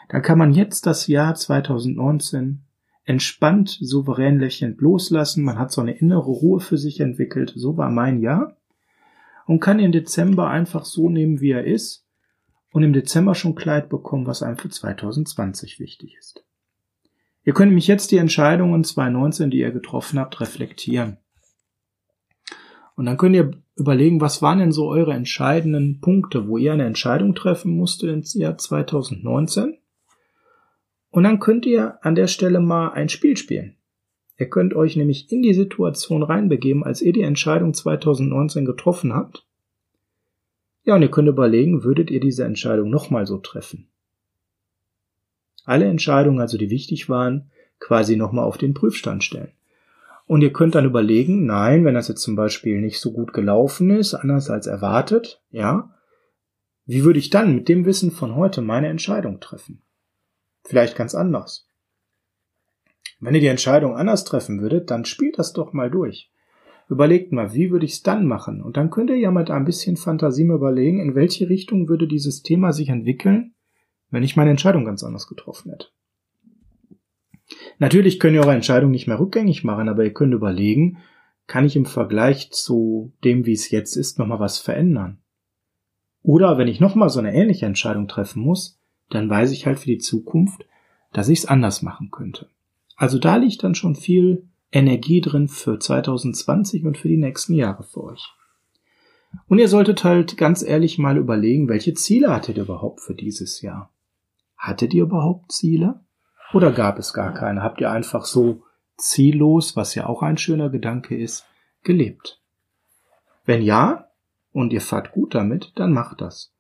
Da 0.10 0.22
kann 0.22 0.40
man 0.40 0.54
jetzt 0.54 0.88
das 0.88 1.06
Jahr 1.06 1.36
2019 1.36 2.64
entspannt, 3.04 3.78
souverän 3.80 4.40
lächelnd 4.40 4.82
loslassen. 4.82 5.44
Man 5.44 5.60
hat 5.60 5.72
so 5.72 5.82
eine 5.82 5.96
innere 5.96 6.32
Ruhe 6.32 6.62
für 6.62 6.80
sich 6.80 7.00
entwickelt. 7.00 7.54
So 7.56 7.78
war 7.78 7.92
mein 7.92 8.22
Jahr. 8.22 8.58
Und 9.46 9.60
kann 9.60 9.78
den 9.78 9.92
Dezember 9.92 10.50
einfach 10.50 10.84
so 10.84 11.12
nehmen, 11.12 11.42
wie 11.42 11.52
er 11.52 11.66
ist. 11.66 12.08
Und 12.72 12.82
im 12.82 12.94
Dezember 12.94 13.36
schon 13.36 13.54
Kleid 13.54 13.88
bekommen, 13.88 14.26
was 14.26 14.42
einem 14.42 14.58
für 14.58 14.70
2020 14.70 15.80
wichtig 15.80 16.16
ist. 16.18 16.44
Ihr 17.44 17.54
könnt 17.54 17.74
mich 17.74 17.88
jetzt 17.88 18.12
die 18.12 18.18
Entscheidungen 18.18 18.84
2019, 18.84 19.50
die 19.50 19.60
ihr 19.60 19.72
getroffen 19.72 20.20
habt, 20.20 20.40
reflektieren. 20.42 21.18
Und 22.96 23.06
dann 23.06 23.18
könnt 23.18 23.36
ihr 23.36 23.52
überlegen, 23.76 24.22
was 24.22 24.42
waren 24.42 24.60
denn 24.60 24.72
so 24.72 24.88
eure 24.90 25.14
entscheidenden 25.14 26.02
Punkte, 26.02 26.48
wo 26.48 26.58
ihr 26.58 26.74
eine 26.74 26.86
Entscheidung 26.86 27.34
treffen 27.34 27.76
musstet 27.76 28.12
im 28.12 28.42
Jahr 28.42 28.58
2019. 28.58 29.78
Und 31.10 31.24
dann 31.24 31.40
könnt 31.40 31.66
ihr 31.66 31.98
an 32.06 32.16
der 32.16 32.28
Stelle 32.28 32.60
mal 32.60 32.90
ein 32.90 33.10
Spiel 33.10 33.38
spielen. 33.38 33.76
Ihr 34.38 34.50
könnt 34.50 34.76
euch 34.76 34.96
nämlich 34.96 35.32
in 35.32 35.42
die 35.42 35.54
Situation 35.54 36.24
reinbegeben, 36.24 36.84
als 36.84 37.02
ihr 37.02 37.14
die 37.14 37.22
Entscheidung 37.22 37.74
2019 37.74 38.66
getroffen 38.66 39.14
habt. 39.14 39.46
Ja, 40.84 40.96
und 40.96 41.02
ihr 41.02 41.12
könnt 41.12 41.28
überlegen, 41.28 41.84
würdet 41.84 42.10
ihr 42.10 42.20
diese 42.20 42.44
Entscheidung 42.44 42.90
nochmal 42.90 43.26
so 43.28 43.38
treffen? 43.38 43.88
Alle 45.72 45.86
Entscheidungen, 45.86 46.42
also 46.42 46.58
die 46.58 46.70
wichtig 46.70 47.08
waren, 47.08 47.50
quasi 47.80 48.18
nochmal 48.18 48.44
auf 48.44 48.58
den 48.58 48.74
Prüfstand 48.74 49.24
stellen. 49.24 49.54
Und 50.28 50.42
ihr 50.42 50.52
könnt 50.52 50.76
dann 50.76 50.84
überlegen, 50.84 51.46
nein, 51.46 51.86
wenn 51.86 51.94
das 51.94 52.10
jetzt 52.10 52.24
zum 52.24 52.36
Beispiel 52.36 52.82
nicht 52.82 53.00
so 53.00 53.14
gut 53.14 53.32
gelaufen 53.32 53.90
ist, 53.90 54.14
anders 54.14 54.50
als 54.50 54.68
erwartet, 54.68 55.42
ja, 55.50 55.96
wie 56.86 57.06
würde 57.06 57.20
ich 57.20 57.30
dann 57.30 57.56
mit 57.56 57.70
dem 57.70 57.86
Wissen 57.86 58.12
von 58.12 58.36
heute 58.36 58.62
meine 58.62 58.90
Entscheidung 58.90 59.40
treffen? 59.40 59.82
Vielleicht 60.66 60.98
ganz 60.98 61.16
anders. 61.16 61.70
Wenn 63.22 63.36
ihr 63.36 63.40
die 63.40 63.48
Entscheidung 63.48 63.96
anders 63.96 64.26
treffen 64.26 64.60
würdet, 64.62 64.92
dann 64.92 65.06
spielt 65.06 65.40
das 65.40 65.54
doch 65.54 65.72
mal 65.72 65.90
durch. 65.90 66.30
Überlegt 66.90 67.32
mal, 67.32 67.54
wie 67.54 67.72
würde 67.72 67.86
ich 67.86 67.94
es 67.94 68.04
dann 68.04 68.26
machen? 68.26 68.62
Und 68.62 68.76
dann 68.76 68.90
könnt 68.90 69.10
ihr 69.10 69.18
ja 69.18 69.32
mit 69.32 69.50
ein 69.50 69.64
bisschen 69.64 69.96
Fantasie 69.96 70.44
mal 70.44 70.58
überlegen, 70.58 71.00
in 71.00 71.16
welche 71.16 71.48
Richtung 71.48 71.88
würde 71.88 72.10
dieses 72.10 72.44
Thema 72.44 72.74
sich 72.74 72.90
entwickeln, 72.90 73.54
wenn 74.12 74.24
ich 74.24 74.36
meine 74.36 74.52
Entscheidung 74.52 74.86
ganz 74.86 75.04
anders 75.04 75.28
getroffen 75.28 75.72
hätte. 75.72 75.88
Natürlich 77.80 78.20
könnt 78.20 78.36
ihr 78.36 78.42
eure 78.42 78.54
Entscheidung 78.54 78.92
nicht 78.92 79.08
mehr 79.08 79.20
rückgängig 79.20 79.64
machen, 79.64 79.90
aber 79.90 80.04
ihr 80.04 80.14
könnt 80.14 80.34
überlegen, 80.34 81.00
kann 81.48 81.66
ich 81.66 81.76
im 81.76 81.86
Vergleich 81.86 82.52
zu 82.52 83.12
dem, 83.24 83.46
wie 83.46 83.54
es 83.54 83.72
jetzt 83.72 83.96
ist, 83.96 84.20
nochmal 84.20 84.40
was 84.40 84.60
verändern? 84.60 85.18
Oder 86.24 86.58
wenn 86.58 86.68
ich 86.68 86.80
nochmal 86.80 87.10
so 87.10 87.20
eine 87.20 87.34
ähnliche 87.34 87.66
Entscheidung 87.66 88.08
treffen 88.08 88.44
muss, 88.44 88.80
dann 89.10 89.30
weiß 89.30 89.52
ich 89.52 89.66
halt 89.66 89.80
für 89.80 89.88
die 89.88 89.98
Zukunft, 89.98 90.66
dass 91.12 91.28
ich 91.28 91.40
es 91.40 91.46
anders 91.46 91.82
machen 91.82 92.12
könnte. 92.12 92.48
Also 92.96 93.18
da 93.18 93.36
liegt 93.36 93.64
dann 93.64 93.76
schon 93.76 93.96
viel 93.96 94.48
Energie 94.72 95.20
drin 95.20 95.48
für 95.48 95.80
2020 95.80 96.86
und 96.86 96.98
für 96.98 97.08
die 97.08 97.18
nächsten 97.18 97.54
Jahre 97.54 97.84
für 97.84 98.04
euch. 98.04 98.34
Und 99.48 99.60
ihr 99.60 99.68
solltet 99.68 100.04
halt 100.04 100.38
ganz 100.38 100.62
ehrlich 100.62 100.98
mal 100.98 101.18
überlegen, 101.18 101.68
welche 101.68 101.94
Ziele 101.94 102.34
hattet 102.34 102.58
ihr 102.58 102.64
überhaupt 102.64 103.02
für 103.02 103.16
dieses 103.16 103.62
Jahr? 103.62 103.92
Hattet 104.62 104.94
ihr 104.94 105.04
überhaupt 105.04 105.52
Ziele? 105.52 106.02
Oder 106.54 106.72
gab 106.72 107.00
es 107.00 107.14
gar 107.14 107.34
keine? 107.34 107.64
Habt 107.64 107.82
ihr 107.82 107.90
einfach 107.90 108.26
so 108.26 108.62
ziellos, 108.96 109.76
was 109.76 109.96
ja 109.96 110.06
auch 110.06 110.22
ein 110.22 110.38
schöner 110.38 110.70
Gedanke 110.70 111.18
ist, 111.18 111.48
gelebt? 111.82 112.40
Wenn 113.44 113.64
ja, 113.64 114.12
und 114.52 114.72
ihr 114.72 114.82
fahrt 114.82 115.14
gut 115.14 115.34
damit, 115.34 115.72
dann 115.78 115.94
macht 115.94 116.22
das. 116.22 116.54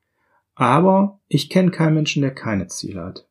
Aber 0.56 1.20
ich 1.28 1.52
kenne 1.52 1.70
keinen 1.70 1.94
Menschen, 1.94 2.24
der 2.24 2.34
keine 2.34 2.66
Ziele 2.68 3.04
hat. 3.04 3.28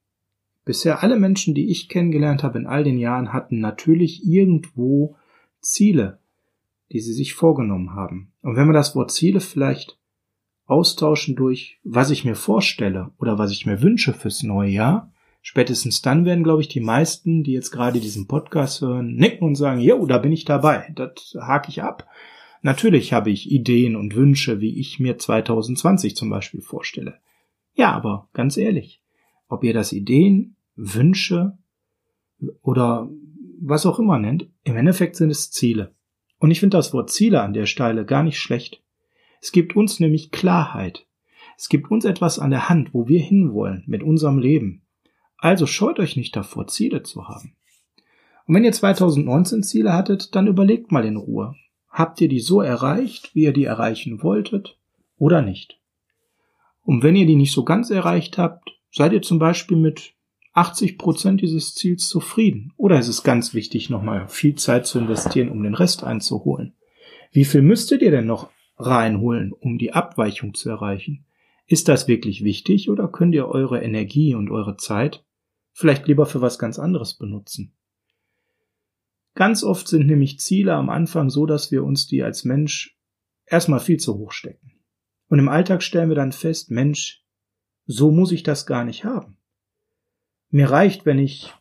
Bisher 0.64 1.02
alle 1.02 1.16
Menschen, 1.16 1.52
die 1.52 1.68
ich 1.68 1.88
kennengelernt 1.88 2.44
habe 2.44 2.59
in 2.61 2.68
all 2.68 2.85
den 2.85 2.98
Jahren, 2.98 3.33
hatten 3.33 3.59
natürlich 3.59 4.24
irgendwo 4.24 5.16
Ziele, 5.61 6.20
die 6.92 7.00
sie 7.00 7.12
sich 7.12 7.35
vorgenommen 7.35 7.96
haben. 7.96 8.30
Und 8.42 8.54
wenn 8.54 8.68
wir 8.68 8.72
das 8.72 8.94
Wort 8.94 9.11
Ziele 9.11 9.40
vielleicht 9.40 9.99
austauschen 10.70 11.37
durch, 11.37 11.78
was 11.85 12.11
ich 12.11 12.24
mir 12.24 12.37
vorstelle 12.37 13.11
oder 13.18 13.38
was 13.38 13.52
ich 13.52 13.66
mir 13.66 13.83
wünsche 13.83 14.12
fürs 14.12 14.42
neue 14.42 14.70
Jahr, 14.70 15.11
Spätestens 15.42 16.02
dann 16.02 16.24
werden, 16.26 16.44
glaube 16.44 16.61
ich, 16.61 16.68
die 16.68 16.80
meisten, 16.80 17.42
die 17.44 17.52
jetzt 17.52 17.70
gerade 17.70 18.00
diesen 18.00 18.26
Podcast 18.26 18.83
hören, 18.83 19.14
nicken 19.14 19.46
und 19.46 19.54
sagen, 19.54 19.80
jo, 19.80 20.04
da 20.06 20.18
bin 20.18 20.33
ich 20.33 20.44
dabei. 20.44 20.92
Das 20.94 21.35
hake 21.40 21.70
ich 21.70 21.83
ab. 21.83 22.06
Natürlich 22.62 23.14
habe 23.14 23.30
ich 23.30 23.50
Ideen 23.50 23.96
und 23.96 24.14
Wünsche, 24.14 24.61
wie 24.61 24.78
ich 24.78 25.00
mir 25.00 25.16
2020 25.16 26.14
zum 26.14 26.28
Beispiel 26.28 26.61
vorstelle. 26.61 27.18
Ja, 27.74 27.92
aber 27.92 28.28
ganz 28.35 28.59
ehrlich, 28.59 29.00
ob 29.48 29.64
ihr 29.64 29.72
das 29.72 29.92
Ideen, 29.92 30.56
Wünsche 30.76 31.56
oder 32.61 33.09
was 33.62 33.87
auch 33.87 33.98
immer 33.98 34.18
nennt, 34.18 34.46
im 34.64 34.76
Endeffekt 34.76 35.16
sind 35.16 35.30
es 35.30 35.50
Ziele. 35.50 35.94
Und 36.38 36.50
ich 36.50 36.61
finde 36.61 36.76
das 36.76 36.92
Wort 36.92 37.11
Ziele 37.11 37.40
an 37.40 37.54
der 37.54 37.66
Stelle 37.66 38.04
gar 38.04 38.22
nicht 38.22 38.38
schlecht. 38.38 38.83
Es 39.40 39.53
gibt 39.53 39.76
uns 39.76 40.00
nämlich 40.00 40.31
Klarheit. 40.31 41.07
Es 41.57 41.68
gibt 41.68 41.90
uns 41.90 42.05
etwas 42.05 42.38
an 42.38 42.50
der 42.50 42.68
Hand, 42.68 42.94
wo 42.94 43.09
wir 43.09 43.20
hinwollen 43.20 43.85
mit 43.87 44.03
unserem 44.03 44.38
Leben. 44.38 44.83
Also 45.37 45.66
scheut 45.66 45.98
euch 45.98 46.16
nicht 46.16 46.37
davor, 46.37 46.66
Ziele 46.66 47.03
zu 47.03 47.29
haben. 47.29 47.57
Und 48.46 48.55
wenn 48.55 48.64
ihr 48.64 48.72
2019 48.72 49.62
Ziele 49.62 49.92
hattet, 49.92 50.35
dann 50.35 50.46
überlegt 50.46 50.92
mal 50.92 51.05
in 51.05 51.16
Ruhe. 51.16 51.55
Habt 51.88 52.20
ihr 52.20 52.29
die 52.29 52.40
so 52.40 52.61
erreicht, 52.61 53.35
wie 53.35 53.42
ihr 53.42 53.53
die 53.53 53.64
erreichen 53.64 54.22
wolltet, 54.22 54.79
oder 55.16 55.42
nicht? 55.42 55.81
Und 56.83 57.03
wenn 57.03 57.16
ihr 57.16 57.26
die 57.26 57.37
nicht 57.37 57.53
so 57.53 57.64
ganz 57.64 57.90
erreicht 57.90 58.38
habt, 58.38 58.70
seid 58.90 59.12
ihr 59.12 59.22
zum 59.22 59.38
Beispiel 59.38 59.76
mit 59.76 60.14
80 60.53 60.98
Prozent 60.98 61.40
dieses 61.40 61.74
Ziels 61.74 62.09
zufrieden? 62.09 62.72
Oder 62.76 62.98
ist 62.98 63.09
es 63.09 63.22
ganz 63.22 63.55
wichtig, 63.55 63.90
nochmal 63.90 64.29
viel 64.29 64.57
Zeit 64.57 64.87
zu 64.87 64.98
investieren, 64.98 65.50
um 65.50 65.62
den 65.62 65.74
Rest 65.74 66.05
einzuholen? 66.05 66.74
Wie 67.33 67.44
viel 67.44 67.62
müsstet 67.62 68.03
ihr 68.03 68.11
denn 68.11 68.26
noch 68.26 68.50
reinholen, 68.84 69.52
um 69.52 69.78
die 69.78 69.92
Abweichung 69.92 70.54
zu 70.54 70.70
erreichen? 70.70 71.24
Ist 71.66 71.88
das 71.88 72.08
wirklich 72.08 72.42
wichtig 72.42 72.90
oder 72.90 73.08
könnt 73.08 73.34
ihr 73.34 73.48
eure 73.48 73.80
Energie 73.82 74.34
und 74.34 74.50
eure 74.50 74.76
Zeit 74.76 75.24
vielleicht 75.72 76.08
lieber 76.08 76.26
für 76.26 76.40
was 76.40 76.58
ganz 76.58 76.78
anderes 76.78 77.14
benutzen? 77.14 77.72
Ganz 79.34 79.62
oft 79.62 79.86
sind 79.86 80.06
nämlich 80.06 80.40
Ziele 80.40 80.74
am 80.74 80.90
Anfang 80.90 81.30
so, 81.30 81.46
dass 81.46 81.70
wir 81.70 81.84
uns 81.84 82.06
die 82.06 82.22
als 82.22 82.44
Mensch 82.44 82.98
erstmal 83.46 83.80
viel 83.80 83.98
zu 83.98 84.18
hoch 84.18 84.32
stecken. 84.32 84.72
Und 85.28 85.38
im 85.38 85.48
Alltag 85.48 85.82
stellen 85.82 86.08
wir 86.08 86.16
dann 86.16 86.32
fest, 86.32 86.70
Mensch, 86.70 87.24
so 87.86 88.10
muss 88.10 88.32
ich 88.32 88.42
das 88.42 88.66
gar 88.66 88.84
nicht 88.84 89.04
haben. 89.04 89.36
Mir 90.50 90.70
reicht, 90.70 91.06
wenn 91.06 91.18
ich 91.18 91.52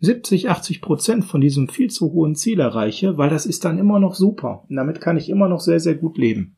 70, 0.00 0.48
80 0.48 0.80
Prozent 0.80 1.24
von 1.24 1.40
diesem 1.40 1.68
viel 1.68 1.90
zu 1.90 2.12
hohen 2.12 2.34
Ziel 2.34 2.60
erreiche, 2.60 3.18
weil 3.18 3.30
das 3.30 3.46
ist 3.46 3.64
dann 3.64 3.78
immer 3.78 3.98
noch 3.98 4.14
super. 4.14 4.64
Und 4.68 4.76
damit 4.76 5.00
kann 5.00 5.16
ich 5.16 5.28
immer 5.28 5.48
noch 5.48 5.60
sehr, 5.60 5.80
sehr 5.80 5.96
gut 5.96 6.16
leben. 6.18 6.56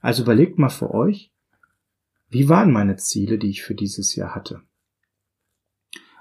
Also 0.00 0.22
überlegt 0.22 0.58
mal 0.58 0.68
für 0.68 0.92
euch, 0.92 1.32
wie 2.28 2.48
waren 2.48 2.72
meine 2.72 2.96
Ziele, 2.96 3.38
die 3.38 3.50
ich 3.50 3.62
für 3.62 3.74
dieses 3.74 4.16
Jahr 4.16 4.34
hatte? 4.34 4.62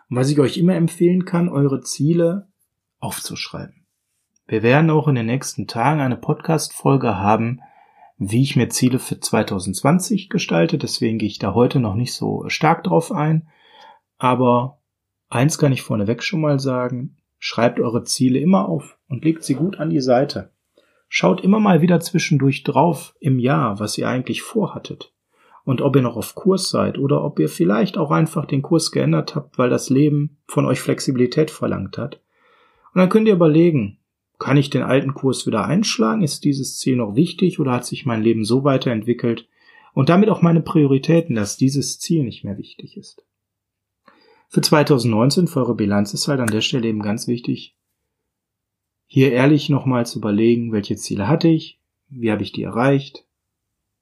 Und 0.10 0.18
was 0.18 0.30
ich 0.30 0.40
euch 0.40 0.58
immer 0.58 0.76
empfehlen 0.76 1.26
kann, 1.26 1.50
eure 1.50 1.82
Ziele 1.82 2.48
aufzuschreiben. 3.00 3.86
Wir 4.48 4.62
werden 4.62 4.92
auch 4.92 5.08
in 5.08 5.16
den 5.16 5.26
nächsten 5.26 5.66
Tagen 5.66 6.02
eine 6.02 6.18
Podcast-Folge 6.18 7.18
haben, 7.18 7.62
wie 8.18 8.44
ich 8.44 8.56
mir 8.56 8.70
Ziele 8.70 9.00
für 9.00 9.20
2020 9.20 10.30
gestalte. 10.30 10.78
Deswegen 10.78 11.18
gehe 11.18 11.28
ich 11.28 11.40
da 11.40 11.54
heute 11.54 11.80
noch 11.80 11.96
nicht 11.96 12.14
so 12.14 12.48
stark 12.48 12.84
drauf 12.84 13.12
ein. 13.12 13.50
Aber 14.18 14.82
eins 15.30 15.58
kann 15.58 15.74
ich 15.74 15.82
vorneweg 15.82 16.24
schon 16.24 16.42
mal 16.42 16.60
sagen, 16.60 17.18
schreibt 17.40 17.80
eure 17.80 18.04
Ziele 18.04 18.40
immer 18.40 18.70
auf 18.70 18.98
und 19.08 19.26
legt 19.26 19.44
sie 19.44 19.56
gut 19.56 19.80
an 19.80 19.90
die 19.90 20.02
Seite. 20.02 20.55
Schaut 21.08 21.42
immer 21.42 21.60
mal 21.60 21.82
wieder 21.82 22.00
zwischendurch 22.00 22.64
drauf 22.64 23.16
im 23.20 23.40
Jahr, 23.40 23.80
was 23.80 23.98
ihr 23.98 24.10
eigentlich 24.10 24.42
vorhattet. 24.42 25.14
Und 25.64 25.82
ob 25.82 25.96
ihr 25.96 26.02
noch 26.02 26.18
auf 26.18 26.36
Kurs 26.36 26.70
seid 26.70 27.00
oder 27.00 27.24
ob 27.24 27.40
ihr 27.40 27.50
vielleicht 27.50 27.98
auch 27.98 28.12
einfach 28.12 28.46
den 28.46 28.62
Kurs 28.62 28.92
geändert 28.92 29.36
habt, 29.36 29.58
weil 29.58 29.70
das 29.70 29.90
Leben 29.90 30.38
von 30.48 30.66
euch 30.66 30.80
Flexibilität 30.80 31.50
verlangt 31.50 31.98
hat. 31.98 32.22
Und 32.94 33.00
dann 33.00 33.10
könnt 33.10 33.28
ihr 33.28 33.34
überlegen, 33.34 33.98
kann 34.38 34.58
ich 34.58 34.70
den 34.70 34.84
alten 34.84 35.14
Kurs 35.14 35.48
wieder 35.48 35.66
einschlagen? 35.66 36.22
Ist 36.22 36.44
dieses 36.44 36.78
Ziel 36.78 36.98
noch 36.98 37.16
wichtig 37.16 37.60
oder 37.60 37.72
hat 37.72 37.86
sich 37.86 38.06
mein 38.06 38.22
Leben 38.22 38.44
so 38.44 38.64
weiterentwickelt 38.64 39.48
und 39.94 40.10
damit 40.10 40.30
auch 40.30 40.42
meine 40.42 40.62
Prioritäten, 40.62 41.36
dass 41.36 41.58
dieses 41.58 42.00
Ziel 42.00 42.24
nicht 42.24 42.44
mehr 42.44 42.58
wichtig 42.58 42.98
ist? 42.98 43.26
Für 44.50 44.62
2019, 44.62 45.48
für 45.48 45.60
eure 45.60 45.76
Bilanz 45.76 46.14
ist 46.14 46.28
halt 46.28 46.40
an 46.40 46.48
der 46.48 46.62
Stelle 46.62 46.88
eben 46.88 47.02
ganz 47.02 47.28
wichtig, 47.28 47.76
hier 49.06 49.32
ehrlich 49.32 49.70
nochmal 49.70 50.06
zu 50.06 50.20
überlegen, 50.20 50.72
welche 50.72 50.96
Ziele 50.96 51.28
hatte 51.28 51.48
ich, 51.48 51.80
wie 52.10 52.32
habe 52.32 52.44
ich 52.44 52.52
die 52.52 52.64
erreicht, 52.64 53.26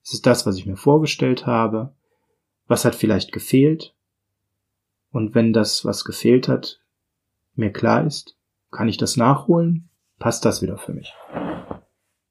ist 0.03 0.13
es 0.13 0.21
das, 0.21 0.45
was 0.45 0.57
ich 0.57 0.65
mir 0.65 0.75
vorgestellt 0.75 1.45
habe, 1.45 1.93
was 2.67 2.85
hat 2.85 2.95
vielleicht 2.95 3.31
gefehlt? 3.31 3.93
Und 5.11 5.35
wenn 5.35 5.53
das, 5.53 5.85
was 5.85 6.05
gefehlt 6.05 6.47
hat, 6.47 6.81
mir 7.55 7.71
klar 7.71 8.05
ist, 8.05 8.35
kann 8.71 8.89
ich 8.89 8.97
das 8.97 9.15
nachholen, 9.17 9.89
passt 10.19 10.43
das 10.45 10.61
wieder 10.61 10.77
für 10.77 10.93
mich. 10.93 11.13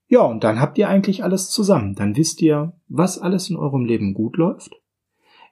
Ja, 0.08 0.20
und 0.20 0.44
dann 0.44 0.60
habt 0.60 0.76
ihr 0.76 0.88
eigentlich 0.88 1.24
alles 1.24 1.48
zusammen. 1.48 1.94
Dann 1.94 2.16
wisst 2.16 2.42
ihr, 2.42 2.74
was 2.88 3.18
alles 3.18 3.48
in 3.48 3.56
eurem 3.56 3.86
Leben 3.86 4.12
gut 4.12 4.36
läuft. 4.36 4.74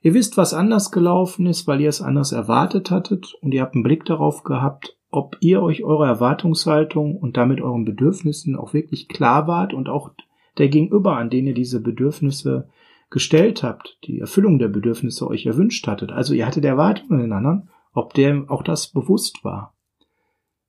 Ihr 0.03 0.13
wisst, 0.13 0.37
was 0.37 0.53
anders 0.53 0.91
gelaufen 0.91 1.47
ist, 1.47 1.67
weil 1.67 1.81
ihr 1.81 1.89
es 1.89 2.03
anders 2.03 2.33
erwartet 2.33 2.91
hattet. 2.91 3.35
Und 3.41 3.55
ihr 3.55 3.63
habt 3.63 3.75
einen 3.75 3.85
Blick 3.85 4.05
darauf 4.05 4.43
gehabt, 4.43 4.99
ob 5.11 5.37
ihr 5.41 5.63
euch 5.63 5.83
eurer 5.83 6.07
Erwartungshaltung 6.07 7.17
und 7.17 7.37
damit 7.37 7.61
euren 7.61 7.85
Bedürfnissen 7.85 8.57
auch 8.57 8.73
wirklich 8.75 9.09
klar 9.09 9.47
wart 9.47 9.75
und 9.75 9.89
auch 9.89 10.13
der 10.59 10.69
Gegenüber, 10.69 11.17
an 11.17 11.31
den 11.31 11.47
ihr 11.47 11.55
diese 11.55 11.81
Bedürfnisse 11.81 12.69
gestellt 13.11 13.63
habt, 13.63 13.99
die 14.05 14.21
Erfüllung 14.21 14.59
der 14.59 14.69
Bedürfnisse 14.69 15.27
euch 15.27 15.47
erwünscht 15.47 15.87
hattet. 15.89 16.13
Also 16.13 16.33
ihr 16.33 16.47
hattet 16.47 16.65
Erwartungen 16.65 17.15
an 17.15 17.21
den 17.21 17.33
anderen, 17.33 17.69
ob 17.93 18.15
der 18.15 18.45
auch 18.49 18.63
das 18.63 18.89
bewusst 18.89 19.45
war. 19.45 19.75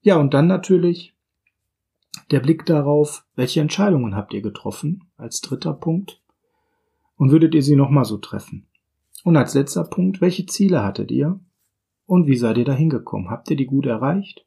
Ja, 0.02 0.18
und 0.18 0.34
dann 0.34 0.48
natürlich 0.48 1.14
der 2.32 2.40
Blick 2.40 2.66
darauf, 2.66 3.26
welche 3.36 3.62
Entscheidungen 3.62 4.16
habt 4.16 4.34
ihr 4.34 4.42
getroffen, 4.42 5.04
als 5.18 5.42
dritter 5.42 5.74
Punkt, 5.74 6.22
und 7.16 7.32
würdet 7.32 7.54
ihr 7.54 7.62
sie 7.62 7.76
nochmal 7.76 8.06
so 8.06 8.18
treffen. 8.18 8.66
Und 9.24 9.38
als 9.38 9.54
letzter 9.54 9.84
Punkt, 9.84 10.22
welche 10.22 10.48
Ziele 10.48 10.84
hattet 10.84 11.12
ihr? 11.12 11.40
Und 12.12 12.28
wie 12.28 12.36
seid 12.36 12.58
ihr 12.58 12.66
da 12.66 12.74
hingekommen? 12.74 13.30
Habt 13.30 13.50
ihr 13.52 13.56
die 13.56 13.68
gut 13.68 13.86
erreicht? 13.86 14.46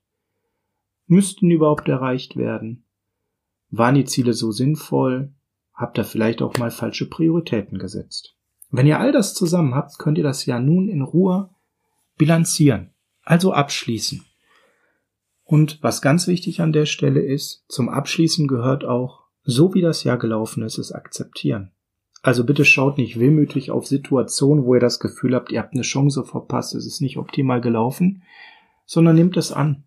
Müssten 1.06 1.50
überhaupt 1.50 1.88
erreicht 1.88 2.36
werden? 2.36 2.84
Waren 3.70 3.94
die 3.94 4.04
Ziele 4.04 4.34
so 4.34 4.52
sinnvoll? 4.52 5.32
Habt 5.72 5.96
ihr 5.96 6.04
vielleicht 6.04 6.42
auch 6.42 6.58
mal 6.58 6.70
falsche 6.70 7.08
Prioritäten 7.08 7.78
gesetzt? 7.78 8.36
Wenn 8.70 8.86
ihr 8.86 9.00
all 9.00 9.12
das 9.12 9.32
zusammen 9.32 9.74
habt, 9.74 9.98
könnt 9.98 10.18
ihr 10.18 10.24
das 10.24 10.44
ja 10.44 10.60
nun 10.60 10.90
in 10.90 11.00
Ruhe 11.00 11.54
bilanzieren, 12.18 12.92
also 13.22 13.54
abschließen. 13.54 14.22
Und 15.42 15.82
was 15.82 16.02
ganz 16.02 16.26
wichtig 16.26 16.60
an 16.60 16.74
der 16.74 16.84
Stelle 16.84 17.22
ist, 17.22 17.64
zum 17.68 17.88
Abschließen 17.88 18.46
gehört 18.46 18.84
auch, 18.84 19.22
so 19.42 19.72
wie 19.72 19.80
das 19.80 20.04
Jahr 20.04 20.18
gelaufen 20.18 20.62
ist, 20.64 20.76
es 20.76 20.92
akzeptieren. 20.92 21.70
Also 22.24 22.42
bitte 22.42 22.64
schaut 22.64 22.96
nicht 22.96 23.20
wehmütig 23.20 23.70
auf 23.70 23.86
Situationen, 23.86 24.64
wo 24.64 24.72
ihr 24.72 24.80
das 24.80 24.98
Gefühl 24.98 25.34
habt, 25.34 25.52
ihr 25.52 25.58
habt 25.60 25.74
eine 25.74 25.82
Chance 25.82 26.24
verpasst, 26.24 26.74
es 26.74 26.86
ist 26.86 27.02
nicht 27.02 27.18
optimal 27.18 27.60
gelaufen, 27.60 28.22
sondern 28.86 29.16
nehmt 29.16 29.36
es 29.36 29.52
an 29.52 29.84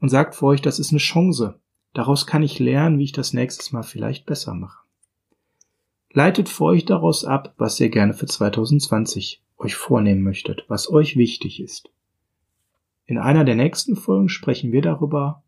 und 0.00 0.08
sagt 0.08 0.34
für 0.34 0.46
euch, 0.46 0.60
das 0.60 0.80
ist 0.80 0.90
eine 0.90 0.98
Chance. 0.98 1.60
Daraus 1.94 2.26
kann 2.26 2.42
ich 2.42 2.58
lernen, 2.58 2.98
wie 2.98 3.04
ich 3.04 3.12
das 3.12 3.32
nächstes 3.32 3.70
Mal 3.70 3.84
vielleicht 3.84 4.26
besser 4.26 4.54
mache. 4.54 4.82
Leitet 6.10 6.48
für 6.48 6.64
euch 6.64 6.84
daraus 6.84 7.24
ab, 7.24 7.54
was 7.58 7.78
ihr 7.78 7.90
gerne 7.90 8.12
für 8.12 8.26
2020 8.26 9.40
euch 9.58 9.76
vornehmen 9.76 10.22
möchtet, 10.22 10.64
was 10.66 10.90
euch 10.90 11.16
wichtig 11.16 11.60
ist. 11.60 11.90
In 13.04 13.18
einer 13.18 13.44
der 13.44 13.54
nächsten 13.54 13.94
Folgen 13.94 14.28
sprechen 14.28 14.72
wir 14.72 14.82
darüber, 14.82 15.44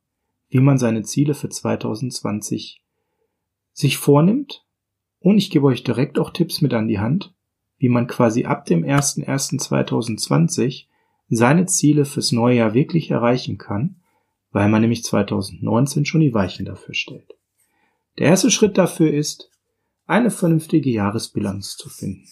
wie 0.48 0.60
man 0.60 0.78
seine 0.78 1.02
Ziele 1.02 1.34
für 1.34 1.48
2020 1.48 2.82
sich 3.72 3.98
vornimmt 3.98 4.64
und 5.20 5.38
ich 5.38 5.50
gebe 5.50 5.66
euch 5.66 5.84
direkt 5.84 6.18
auch 6.18 6.30
Tipps 6.30 6.60
mit 6.60 6.74
an 6.74 6.88
die 6.88 6.98
Hand, 6.98 7.32
wie 7.78 7.88
man 7.88 8.06
quasi 8.06 8.44
ab 8.44 8.66
dem 8.66 8.84
01.01.2020 8.84 10.86
seine 11.28 11.66
Ziele 11.66 12.04
fürs 12.04 12.32
neue 12.32 12.56
Jahr 12.56 12.74
wirklich 12.74 13.10
erreichen 13.10 13.58
kann, 13.58 13.96
weil 14.50 14.68
man 14.68 14.80
nämlich 14.80 15.04
2019 15.04 16.04
schon 16.04 16.20
die 16.20 16.34
Weichen 16.34 16.66
dafür 16.66 16.94
stellt. 16.94 17.36
Der 18.18 18.28
erste 18.28 18.50
Schritt 18.50 18.78
dafür 18.78 19.12
ist, 19.12 19.50
eine 20.06 20.30
vernünftige 20.30 20.90
Jahresbilanz 20.90 21.76
zu 21.76 21.88
finden. 21.88 22.26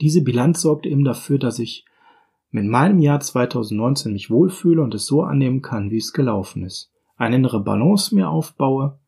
Diese 0.00 0.22
Bilanz 0.22 0.62
sorgt 0.62 0.86
eben 0.86 1.04
dafür, 1.04 1.38
dass 1.38 1.58
ich 1.58 1.84
mit 2.50 2.64
meinem 2.64 2.98
Jahr 2.98 3.20
2019 3.20 4.12
mich 4.12 4.30
wohlfühle 4.30 4.82
und 4.82 4.94
es 4.94 5.06
so 5.06 5.22
annehmen 5.22 5.62
kann, 5.62 5.90
wie 5.90 5.98
es 5.98 6.12
gelaufen 6.12 6.64
ist. 6.64 6.90
Eine 7.16 7.36
innere 7.36 7.62
Balance 7.62 8.14
mir 8.14 8.30
aufbaue 8.30 8.98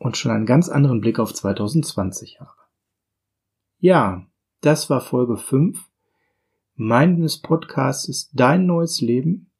und 0.00 0.16
schon 0.16 0.32
einen 0.32 0.46
ganz 0.46 0.68
anderen 0.68 1.00
Blick 1.00 1.20
auf 1.20 1.32
2020 1.32 2.40
habe. 2.40 2.50
Ja, 3.78 4.26
das 4.62 4.90
war 4.90 5.00
Folge 5.00 5.36
5 5.36 5.78
meines 6.74 7.38
Podcasts 7.38 8.30
Dein 8.32 8.64
neues 8.64 9.02
Leben, 9.02 9.52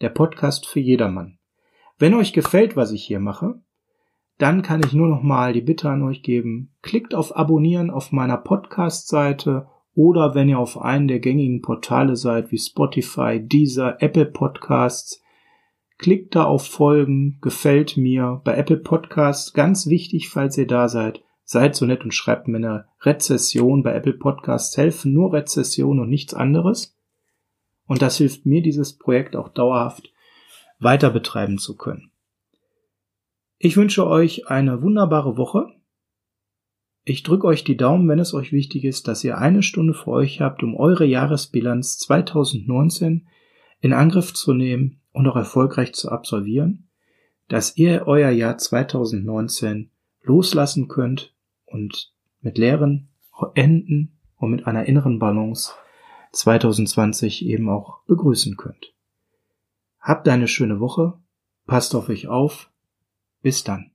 der 0.00 0.08
Podcast 0.08 0.66
für 0.66 0.80
jedermann. 0.80 1.38
Wenn 1.98 2.14
euch 2.14 2.32
gefällt, 2.32 2.74
was 2.74 2.90
ich 2.90 3.04
hier 3.04 3.20
mache, 3.20 3.60
dann 4.38 4.62
kann 4.62 4.80
ich 4.84 4.94
nur 4.94 5.08
noch 5.08 5.22
mal 5.22 5.52
die 5.52 5.60
Bitte 5.60 5.90
an 5.90 6.02
euch 6.02 6.22
geben, 6.22 6.74
klickt 6.80 7.14
auf 7.14 7.36
Abonnieren 7.36 7.90
auf 7.90 8.12
meiner 8.12 8.38
Podcast-Seite 8.38 9.68
oder 9.94 10.34
wenn 10.34 10.48
ihr 10.48 10.58
auf 10.58 10.80
einen 10.80 11.06
der 11.06 11.20
gängigen 11.20 11.60
Portale 11.60 12.16
seid 12.16 12.50
wie 12.50 12.58
Spotify, 12.58 13.40
Deezer, 13.40 14.00
Apple 14.00 14.26
Podcasts, 14.26 15.21
Klickt 15.98 16.34
da 16.34 16.44
auf 16.44 16.66
Folgen, 16.66 17.38
gefällt 17.40 17.96
mir. 17.96 18.40
Bei 18.44 18.56
Apple 18.56 18.78
Podcasts 18.78 19.52
ganz 19.52 19.86
wichtig, 19.86 20.28
falls 20.28 20.58
ihr 20.58 20.66
da 20.66 20.88
seid, 20.88 21.22
seid 21.44 21.76
so 21.76 21.86
nett 21.86 22.02
und 22.04 22.14
schreibt 22.14 22.48
mir 22.48 22.56
eine 22.56 22.86
Rezession. 23.02 23.82
Bei 23.82 23.94
Apple 23.94 24.14
Podcasts 24.14 24.76
helfen 24.76 25.12
nur 25.12 25.32
Rezession 25.32 26.00
und 26.00 26.08
nichts 26.08 26.34
anderes. 26.34 26.96
Und 27.86 28.02
das 28.02 28.16
hilft 28.16 28.46
mir, 28.46 28.62
dieses 28.62 28.96
Projekt 28.96 29.36
auch 29.36 29.48
dauerhaft 29.48 30.12
weiter 30.78 31.10
betreiben 31.10 31.58
zu 31.58 31.76
können. 31.76 32.10
Ich 33.58 33.76
wünsche 33.76 34.06
euch 34.06 34.48
eine 34.48 34.82
wunderbare 34.82 35.36
Woche. 35.36 35.68
Ich 37.04 37.22
drücke 37.22 37.46
euch 37.46 37.64
die 37.64 37.76
Daumen, 37.76 38.08
wenn 38.08 38.18
es 38.18 38.34
euch 38.34 38.52
wichtig 38.52 38.84
ist, 38.84 39.08
dass 39.08 39.22
ihr 39.22 39.38
eine 39.38 39.62
Stunde 39.62 39.94
für 39.94 40.10
euch 40.10 40.40
habt, 40.40 40.62
um 40.62 40.76
eure 40.76 41.04
Jahresbilanz 41.04 41.98
2019 41.98 43.26
in 43.82 43.92
Angriff 43.92 44.32
zu 44.32 44.54
nehmen 44.54 45.00
und 45.12 45.26
auch 45.26 45.36
erfolgreich 45.36 45.92
zu 45.92 46.10
absolvieren, 46.10 46.88
dass 47.48 47.76
ihr 47.76 48.06
euer 48.06 48.30
Jahr 48.30 48.56
2019 48.56 49.90
loslassen 50.22 50.88
könnt 50.88 51.34
und 51.66 52.12
mit 52.40 52.56
leeren 52.56 53.08
Enden 53.54 54.18
und 54.36 54.52
mit 54.52 54.66
einer 54.66 54.86
inneren 54.86 55.18
Balance 55.18 55.72
2020 56.30 57.44
eben 57.44 57.68
auch 57.68 58.02
begrüßen 58.06 58.56
könnt. 58.56 58.94
Habt 60.00 60.28
eine 60.28 60.48
schöne 60.48 60.80
Woche, 60.80 61.14
passt 61.66 61.94
auf 61.94 62.08
euch 62.08 62.28
auf, 62.28 62.70
bis 63.42 63.64
dann. 63.64 63.91